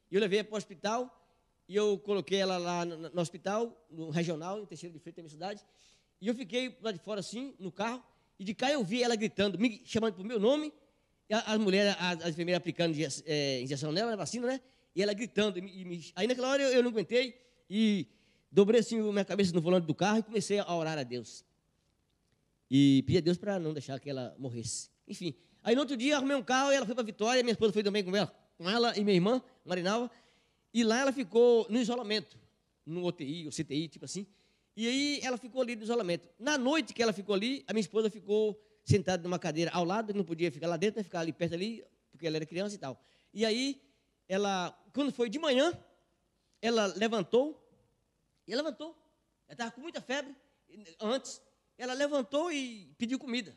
E 0.08 0.14
eu 0.14 0.20
levei 0.20 0.44
para 0.44 0.54
o 0.54 0.56
hospital, 0.56 1.20
e 1.68 1.74
eu 1.74 1.98
coloquei 1.98 2.38
ela 2.38 2.58
lá 2.58 2.84
no, 2.84 3.10
no 3.10 3.20
hospital, 3.20 3.76
no 3.90 4.10
regional, 4.10 4.60
em 4.60 4.66
Teixeira 4.66 4.92
de 4.92 5.00
Freitas, 5.00 5.16
da 5.16 5.22
minha 5.22 5.30
cidade. 5.30 5.66
E 6.20 6.28
eu 6.28 6.34
fiquei 6.34 6.76
lá 6.82 6.92
de 6.92 6.98
fora 6.98 7.20
assim, 7.20 7.54
no 7.58 7.72
carro, 7.72 8.02
e 8.38 8.44
de 8.44 8.54
cá 8.54 8.70
eu 8.70 8.84
vi 8.84 9.02
ela 9.02 9.16
gritando, 9.16 9.58
me 9.58 9.82
chamando 9.84 10.14
pelo 10.14 10.26
meu 10.26 10.38
nome, 10.38 10.72
as 11.30 11.58
mulheres, 11.58 11.94
as, 11.98 12.30
enfermeiras 12.30 12.58
aplicando 12.58 12.96
é, 13.24 13.60
injeção 13.62 13.92
nela, 13.92 14.16
vacina, 14.16 14.46
né? 14.46 14.60
E 14.94 15.02
ela 15.02 15.12
gritando. 15.12 15.58
E 15.58 15.84
me, 15.84 16.12
aí 16.16 16.26
naquela 16.26 16.48
hora 16.48 16.62
eu, 16.62 16.70
eu, 16.70 16.82
não 16.82 16.90
aguentei 16.90 17.40
e 17.68 18.08
dobrei 18.50 18.80
assim 18.80 19.00
minha 19.00 19.24
cabeça 19.24 19.52
no 19.52 19.60
volante 19.60 19.86
do 19.86 19.94
carro 19.94 20.18
e 20.18 20.22
comecei 20.22 20.58
a 20.58 20.74
orar 20.74 20.98
a 20.98 21.04
Deus. 21.04 21.44
E 22.68 23.02
pedi 23.06 23.18
a 23.18 23.20
Deus 23.20 23.38
para 23.38 23.60
não 23.60 23.72
deixar 23.72 23.98
que 24.00 24.10
ela 24.10 24.34
morresse. 24.38 24.90
Enfim, 25.06 25.34
Aí 25.62 25.74
no 25.74 25.82
outro 25.82 25.96
dia 25.96 26.16
arrumei 26.16 26.36
um 26.36 26.42
carro 26.42 26.72
e 26.72 26.74
ela 26.74 26.86
foi 26.86 26.94
para 26.94 27.04
Vitória, 27.04 27.42
minha 27.42 27.52
esposa 27.52 27.72
foi 27.72 27.82
também 27.82 28.02
com 28.02 28.14
ela, 28.16 28.32
com 28.56 28.68
ela 28.68 28.96
e 28.98 29.04
minha 29.04 29.14
irmã, 29.14 29.42
Marinalva. 29.64 30.10
E 30.72 30.82
lá 30.82 31.00
ela 31.00 31.12
ficou 31.12 31.66
no 31.68 31.78
isolamento, 31.78 32.38
no 32.86 33.06
UTI, 33.06 33.44
ou 33.46 33.52
CTI, 33.52 33.88
tipo 33.88 34.04
assim. 34.04 34.26
E 34.80 34.88
aí 34.88 35.20
ela 35.22 35.36
ficou 35.36 35.60
ali 35.60 35.76
no 35.76 35.82
isolamento. 35.82 36.26
Na 36.38 36.56
noite 36.56 36.94
que 36.94 37.02
ela 37.02 37.12
ficou 37.12 37.34
ali, 37.34 37.62
a 37.66 37.74
minha 37.74 37.82
esposa 37.82 38.08
ficou 38.08 38.58
sentada 38.82 39.22
numa 39.22 39.38
cadeira 39.38 39.70
ao 39.72 39.84
lado, 39.84 40.14
não 40.14 40.24
podia 40.24 40.50
ficar 40.50 40.68
lá 40.68 40.78
dentro, 40.78 41.00
né, 41.00 41.04
ficar 41.04 41.20
ali 41.20 41.34
perto 41.34 41.52
ali, 41.52 41.84
porque 42.10 42.26
ela 42.26 42.36
era 42.36 42.46
criança 42.46 42.76
e 42.76 42.78
tal. 42.78 42.98
E 43.34 43.44
aí 43.44 43.78
ela, 44.26 44.70
quando 44.94 45.12
foi 45.12 45.28
de 45.28 45.38
manhã, 45.38 45.78
ela 46.62 46.86
levantou, 46.96 47.62
e 48.46 48.54
ela 48.54 48.62
levantou. 48.62 48.96
Ela 49.46 49.52
estava 49.52 49.70
com 49.70 49.82
muita 49.82 50.00
febre 50.00 50.34
antes. 50.98 51.42
Ela 51.76 51.92
levantou 51.92 52.50
e 52.50 52.94
pediu 52.96 53.18
comida. 53.18 53.54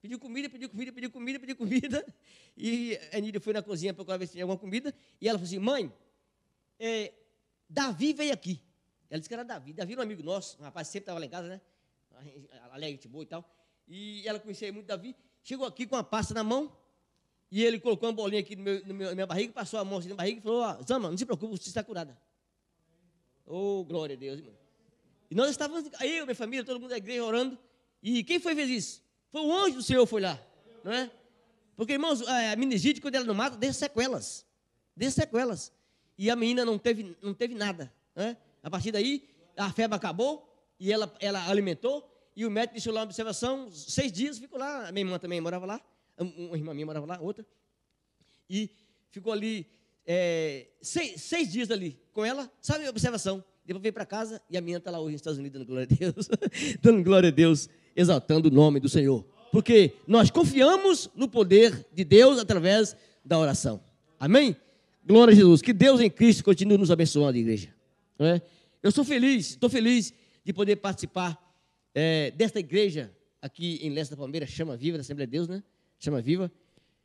Pediu 0.00 0.18
comida, 0.18 0.50
pediu 0.50 0.68
comida, 0.68 0.92
pediu 0.92 1.10
comida, 1.12 1.38
pediu 1.38 1.56
comida. 1.56 2.04
E 2.56 2.98
a 3.12 3.20
Nídia 3.20 3.40
foi 3.40 3.52
na 3.52 3.62
cozinha 3.62 3.94
para 3.94 4.16
ver 4.18 4.26
se 4.26 4.32
tinha 4.32 4.42
alguma 4.42 4.58
comida. 4.58 4.92
E 5.20 5.28
ela 5.28 5.38
falou 5.38 5.48
assim: 5.48 5.60
mãe, 5.60 5.90
é, 6.80 7.14
Davi 7.68 8.12
veio 8.12 8.32
aqui. 8.32 8.60
Ela 9.12 9.20
disse 9.20 9.28
que 9.28 9.34
era 9.34 9.44
Davi. 9.44 9.74
Davi 9.74 9.92
era 9.92 10.00
um 10.00 10.04
amigo 10.04 10.22
nosso, 10.22 10.58
um 10.58 10.64
rapaz 10.64 10.88
sempre 10.88 11.00
estava 11.00 11.18
lá 11.18 11.26
em 11.26 11.28
casa, 11.28 11.46
né? 11.46 11.60
Alegre, 12.70 13.06
boa 13.08 13.22
e 13.22 13.26
tal. 13.26 13.44
E 13.86 14.26
ela 14.26 14.40
conhecia 14.40 14.72
muito 14.72 14.86
Davi. 14.86 15.14
Chegou 15.44 15.66
aqui 15.66 15.86
com 15.86 15.96
uma 15.96 16.02
pasta 16.02 16.32
na 16.32 16.42
mão. 16.42 16.74
E 17.50 17.62
ele 17.62 17.78
colocou 17.78 18.08
uma 18.08 18.14
bolinha 18.14 18.40
aqui 18.40 18.56
no 18.56 18.62
meu, 18.62 18.86
no 18.86 18.94
meu, 18.94 19.08
na 19.10 19.14
minha 19.14 19.26
barriga, 19.26 19.52
passou 19.52 19.78
a 19.78 19.84
mão 19.84 19.98
assim 19.98 20.08
na 20.08 20.14
barriga 20.14 20.38
e 20.38 20.42
falou: 20.42 20.82
Zama, 20.88 21.10
não 21.10 21.18
se 21.18 21.26
preocupe, 21.26 21.58
você 21.58 21.68
está 21.68 21.84
curada. 21.84 22.16
Oh, 23.44 23.84
glória 23.84 24.16
a 24.16 24.18
Deus, 24.18 24.38
irmão. 24.38 24.54
E 25.30 25.34
nós 25.34 25.50
estávamos, 25.50 25.90
aí, 25.98 26.22
minha 26.22 26.34
família, 26.34 26.64
todo 26.64 26.80
mundo 26.80 26.88
da 26.88 26.96
igreja 26.96 27.22
orando. 27.22 27.58
E 28.02 28.24
quem 28.24 28.40
foi 28.40 28.54
fez 28.54 28.70
isso? 28.70 29.02
Foi 29.30 29.42
o 29.42 29.52
anjo 29.54 29.76
do 29.76 29.82
Senhor 29.82 30.06
foi 30.06 30.22
lá, 30.22 30.42
não 30.82 30.90
é? 30.90 31.10
Porque, 31.76 31.92
irmãos, 31.92 32.26
a 32.26 32.56
meningite, 32.56 32.98
quando 32.98 33.16
ela 33.16 33.26
não 33.26 33.34
mata, 33.34 33.58
deixa 33.58 33.80
sequelas. 33.80 34.46
Deixa 34.96 35.16
sequelas. 35.16 35.70
E 36.16 36.30
a 36.30 36.36
menina 36.36 36.64
não 36.64 36.78
teve, 36.78 37.14
não 37.20 37.34
teve 37.34 37.54
nada. 37.54 37.92
Né? 38.16 38.38
A 38.62 38.70
partir 38.70 38.92
daí, 38.92 39.28
a 39.56 39.70
febre 39.72 39.96
acabou 39.96 40.48
e 40.78 40.92
ela, 40.92 41.12
ela 41.20 41.48
alimentou. 41.48 42.08
E 42.34 42.46
o 42.46 42.50
médico 42.50 42.74
deixou 42.74 42.92
lá 42.92 43.00
uma 43.00 43.06
observação. 43.06 43.70
Seis 43.70 44.10
dias 44.10 44.38
ficou 44.38 44.58
lá. 44.58 44.88
A 44.88 44.92
minha 44.92 45.04
irmã 45.04 45.18
também 45.18 45.40
morava 45.40 45.66
lá. 45.66 45.80
Uma 46.18 46.56
irmã 46.56 46.72
minha 46.72 46.86
morava 46.86 47.06
lá, 47.06 47.20
outra. 47.20 47.44
E 48.48 48.70
ficou 49.10 49.32
ali 49.32 49.66
é, 50.06 50.66
seis, 50.80 51.20
seis 51.20 51.52
dias 51.52 51.70
ali 51.70 52.00
com 52.12 52.24
ela. 52.24 52.50
Sabe 52.60 52.86
a 52.86 52.90
observação? 52.90 53.44
Depois 53.64 53.82
veio 53.82 53.92
para 53.92 54.04
casa 54.04 54.42
e 54.50 54.56
a 54.56 54.60
minha 54.60 54.78
está 54.78 54.90
lá 54.90 54.98
hoje 54.98 55.12
nos 55.12 55.20
Estados 55.20 55.38
Unidos 55.38 55.58
dando 55.58 55.68
glória 55.68 55.88
a 55.90 55.94
Deus. 55.94 56.28
dando 56.82 57.02
glória 57.04 57.28
a 57.28 57.32
Deus 57.32 57.68
exaltando 57.94 58.48
o 58.48 58.50
nome 58.50 58.80
do 58.80 58.88
Senhor. 58.88 59.24
Porque 59.52 59.94
nós 60.06 60.30
confiamos 60.30 61.10
no 61.14 61.28
poder 61.28 61.86
de 61.92 62.04
Deus 62.04 62.38
através 62.38 62.96
da 63.24 63.38
oração. 63.38 63.80
Amém? 64.18 64.56
Glória 65.06 65.32
a 65.32 65.34
Jesus. 65.34 65.60
Que 65.62 65.72
Deus 65.72 66.00
em 66.00 66.10
Cristo 66.10 66.42
continue 66.42 66.78
nos 66.78 66.90
abençoando, 66.90 67.36
igreja. 67.36 67.71
É? 68.26 68.42
Eu 68.82 68.90
sou 68.90 69.04
feliz, 69.04 69.50
estou 69.50 69.70
feliz 69.70 70.12
de 70.44 70.52
poder 70.52 70.76
participar 70.76 71.38
é, 71.94 72.30
desta 72.32 72.58
igreja 72.58 73.14
aqui 73.40 73.78
em 73.82 73.90
Leste 73.90 74.12
da 74.12 74.16
Palmeira, 74.16 74.46
Chama 74.46 74.76
Viva, 74.76 74.98
da 74.98 75.02
Assembleia 75.02 75.26
de 75.26 75.32
Deus, 75.32 75.48
né? 75.48 75.62
Chama 75.98 76.20
Viva. 76.20 76.50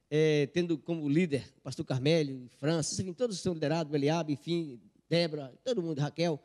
É, 0.10 0.48
tendo 0.48 0.78
como 0.78 1.08
líder 1.10 1.44
o 1.58 1.62
pastor 1.62 1.86
Carmélio, 1.86 2.50
Francis, 2.60 2.98
enfim, 3.00 3.12
todos 3.12 3.40
são 3.40 3.54
liderados, 3.54 3.94
Eliabe, 3.94 4.34
enfim, 4.34 4.80
Débora, 5.10 5.54
todo 5.66 5.82
mundo, 5.82 6.00
Raquel. 6.00 6.42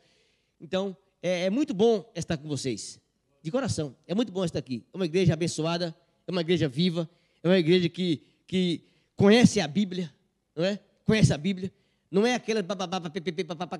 Então, 0.61 0.97
é, 1.23 1.45
é 1.45 1.51
muito 1.51 1.73
bom 1.73 2.11
estar 2.17 2.37
com 2.37 2.49
vocês 2.49 3.01
de 3.43 3.51
coração. 3.51 3.95
É 4.07 4.15
muito 4.15 4.33
bom 4.33 4.45
estar 4.45 4.59
aqui. 4.59 4.85
É 4.93 4.97
uma 4.97 5.05
igreja 5.05 5.35
abençoada, 5.35 5.95
é 6.27 6.31
uma 6.31 6.41
igreja 6.41 6.69
viva, 6.69 7.09
é 7.43 7.49
uma 7.49 7.59
igreja 7.59 7.89
que, 7.89 8.23
que 8.47 8.85
conhece 9.17 9.61
a 9.61 9.69
Bíblia, 9.69 10.13
não 10.55 10.65
é? 10.65 10.79
Conhece 11.05 11.33
a 11.33 11.39
Bíblia. 11.39 11.73
Não 12.13 12.27
é 12.27 12.35
aquela 12.35 12.63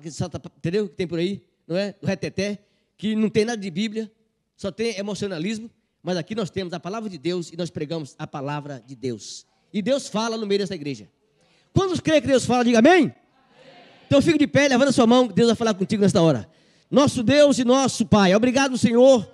que 0.01 0.11
salta, 0.11 0.41
entendeu? 0.57 0.89
Que 0.89 0.95
tem 0.95 1.07
por 1.07 1.19
aí, 1.19 1.41
não 1.67 1.77
é? 1.77 1.95
O 2.01 2.05
reteté, 2.05 2.59
que 2.97 3.15
não 3.15 3.29
tem 3.29 3.45
nada 3.45 3.61
de 3.61 3.69
Bíblia, 3.69 4.11
só 4.57 4.71
tem 4.71 4.97
emocionalismo. 4.97 5.69
Mas 6.01 6.17
aqui 6.17 6.35
nós 6.35 6.49
temos 6.49 6.73
a 6.73 6.79
palavra 6.79 7.09
de 7.09 7.17
Deus 7.17 7.51
e 7.51 7.55
nós 7.55 7.69
pregamos 7.69 8.15
a 8.19 8.27
palavra 8.27 8.83
de 8.85 8.95
Deus. 8.95 9.45
E 9.71 9.81
Deus 9.81 10.09
fala 10.09 10.35
no 10.35 10.45
meio 10.45 10.59
dessa 10.59 10.75
igreja. 10.75 11.07
Quantos 11.73 11.99
creem 12.01 12.21
que 12.21 12.27
Deus 12.27 12.45
fala? 12.45 12.65
Diga 12.65 12.79
amém. 12.79 12.93
amém. 12.93 13.15
Então 14.07 14.21
fique 14.21 14.37
de 14.37 14.47
pé, 14.47 14.67
levando 14.67 14.89
a 14.89 14.91
sua 14.91 15.07
mão, 15.07 15.27
Deus 15.27 15.47
vai 15.47 15.55
falar 15.55 15.73
contigo 15.75 16.01
nesta 16.01 16.21
hora. 16.21 16.49
Nosso 16.91 17.23
Deus 17.23 17.57
e 17.57 17.63
nosso 17.63 18.05
Pai, 18.05 18.35
obrigado, 18.35 18.77
Senhor 18.77 19.33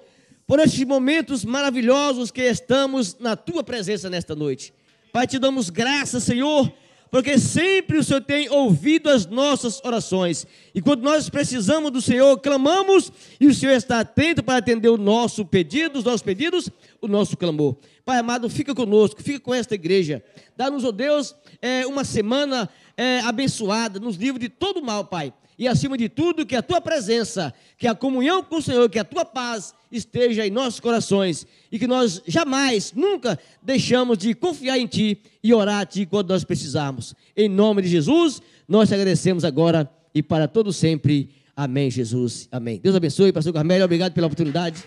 por 0.50 0.60
estes 0.60 0.84
momentos 0.84 1.46
maravilhosos 1.46 2.32
que 2.32 2.42
estamos 2.42 3.16
na 3.20 3.36
tua 3.36 3.64
presença 3.64 4.10
nesta 4.10 4.36
noite. 4.36 4.74
Pai, 5.14 5.28
te 5.28 5.38
damos 5.38 5.70
graças, 5.70 6.24
Senhor, 6.24 6.74
porque 7.12 7.38
sempre 7.38 7.98
o 7.98 8.04
Senhor 8.04 8.22
tem 8.22 8.50
ouvido 8.50 9.10
as 9.10 9.26
nossas 9.26 9.82
orações. 9.84 10.46
E 10.74 10.82
quando 10.82 11.02
nós 11.02 11.30
precisamos 11.30 11.92
do 11.92 12.02
Senhor, 12.02 12.38
clamamos, 12.40 13.12
e 13.40 13.48
o 13.48 13.54
Senhor 13.54 13.74
está 13.74 14.00
atento 14.00 14.44
para 14.44 14.58
atender 14.58 14.90
o 14.90 14.98
nosso 14.98 15.46
pedido, 15.46 16.00
os 16.00 16.06
nossos 16.06 16.22
pedidos, 16.22 16.70
o 17.02 17.08
nosso 17.08 17.36
clamor. 17.36 17.76
Pai 18.06 18.20
amado, 18.20 18.50
fica 18.50 18.76
conosco, 18.76 19.24
fica 19.24 19.40
com 19.40 19.54
esta 19.54 19.76
igreja. 19.76 20.24
Dá-nos, 20.56 20.84
ó 20.84 20.90
oh 20.90 20.92
Deus, 20.92 21.36
é, 21.62 21.86
uma 21.86 22.04
semana 22.04 22.70
é, 22.96 23.20
abençoada, 23.22 24.00
nos 24.00 24.16
livre 24.16 24.40
de 24.40 24.50
todo 24.50 24.82
mal, 24.82 25.06
Pai 25.06 25.34
e 25.60 25.68
acima 25.68 25.98
de 25.98 26.08
tudo, 26.08 26.46
que 26.46 26.56
a 26.56 26.62
tua 26.62 26.80
presença, 26.80 27.54
que 27.78 27.86
a 27.86 27.94
comunhão 27.94 28.42
com 28.42 28.56
o 28.56 28.62
Senhor, 28.62 28.90
que 28.90 28.98
a 28.98 29.04
tua 29.04 29.26
paz 29.26 29.74
esteja 29.92 30.48
em 30.48 30.50
nossos 30.50 30.80
corações 30.80 31.46
e 31.70 31.78
que 31.78 31.86
nós 31.86 32.22
jamais, 32.26 32.94
nunca 32.94 33.38
deixamos 33.62 34.18
de 34.18 34.34
confiar 34.34 34.80
em 34.80 34.88
ti 34.88 35.22
e 35.44 35.54
orar 35.54 35.82
a 35.82 35.86
ti 35.86 36.06
quando 36.06 36.30
nós 36.30 36.46
precisarmos. 36.46 37.14
Em 37.36 37.50
nome 37.50 37.82
de 37.82 37.90
Jesus, 37.90 38.42
nós 38.70 38.88
te 38.88 38.96
agradecemos 38.96 39.44
agora 39.44 39.92
e 40.16 40.24
para 40.24 40.48
todo 40.48 40.72
sempre. 40.72 41.30
Amém, 41.54 41.92
Jesus. 41.92 42.48
Amém. 42.50 42.80
Deus 42.82 42.96
abençoe, 42.96 43.34
pastor 43.34 43.52
Carmelo. 43.52 43.84
Obrigado 43.84 44.14
pela 44.14 44.28
oportunidade. 44.28 44.82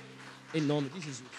Em 0.54 0.62
nome 0.62 0.88
de 0.88 1.00
Jesus. 1.00 1.31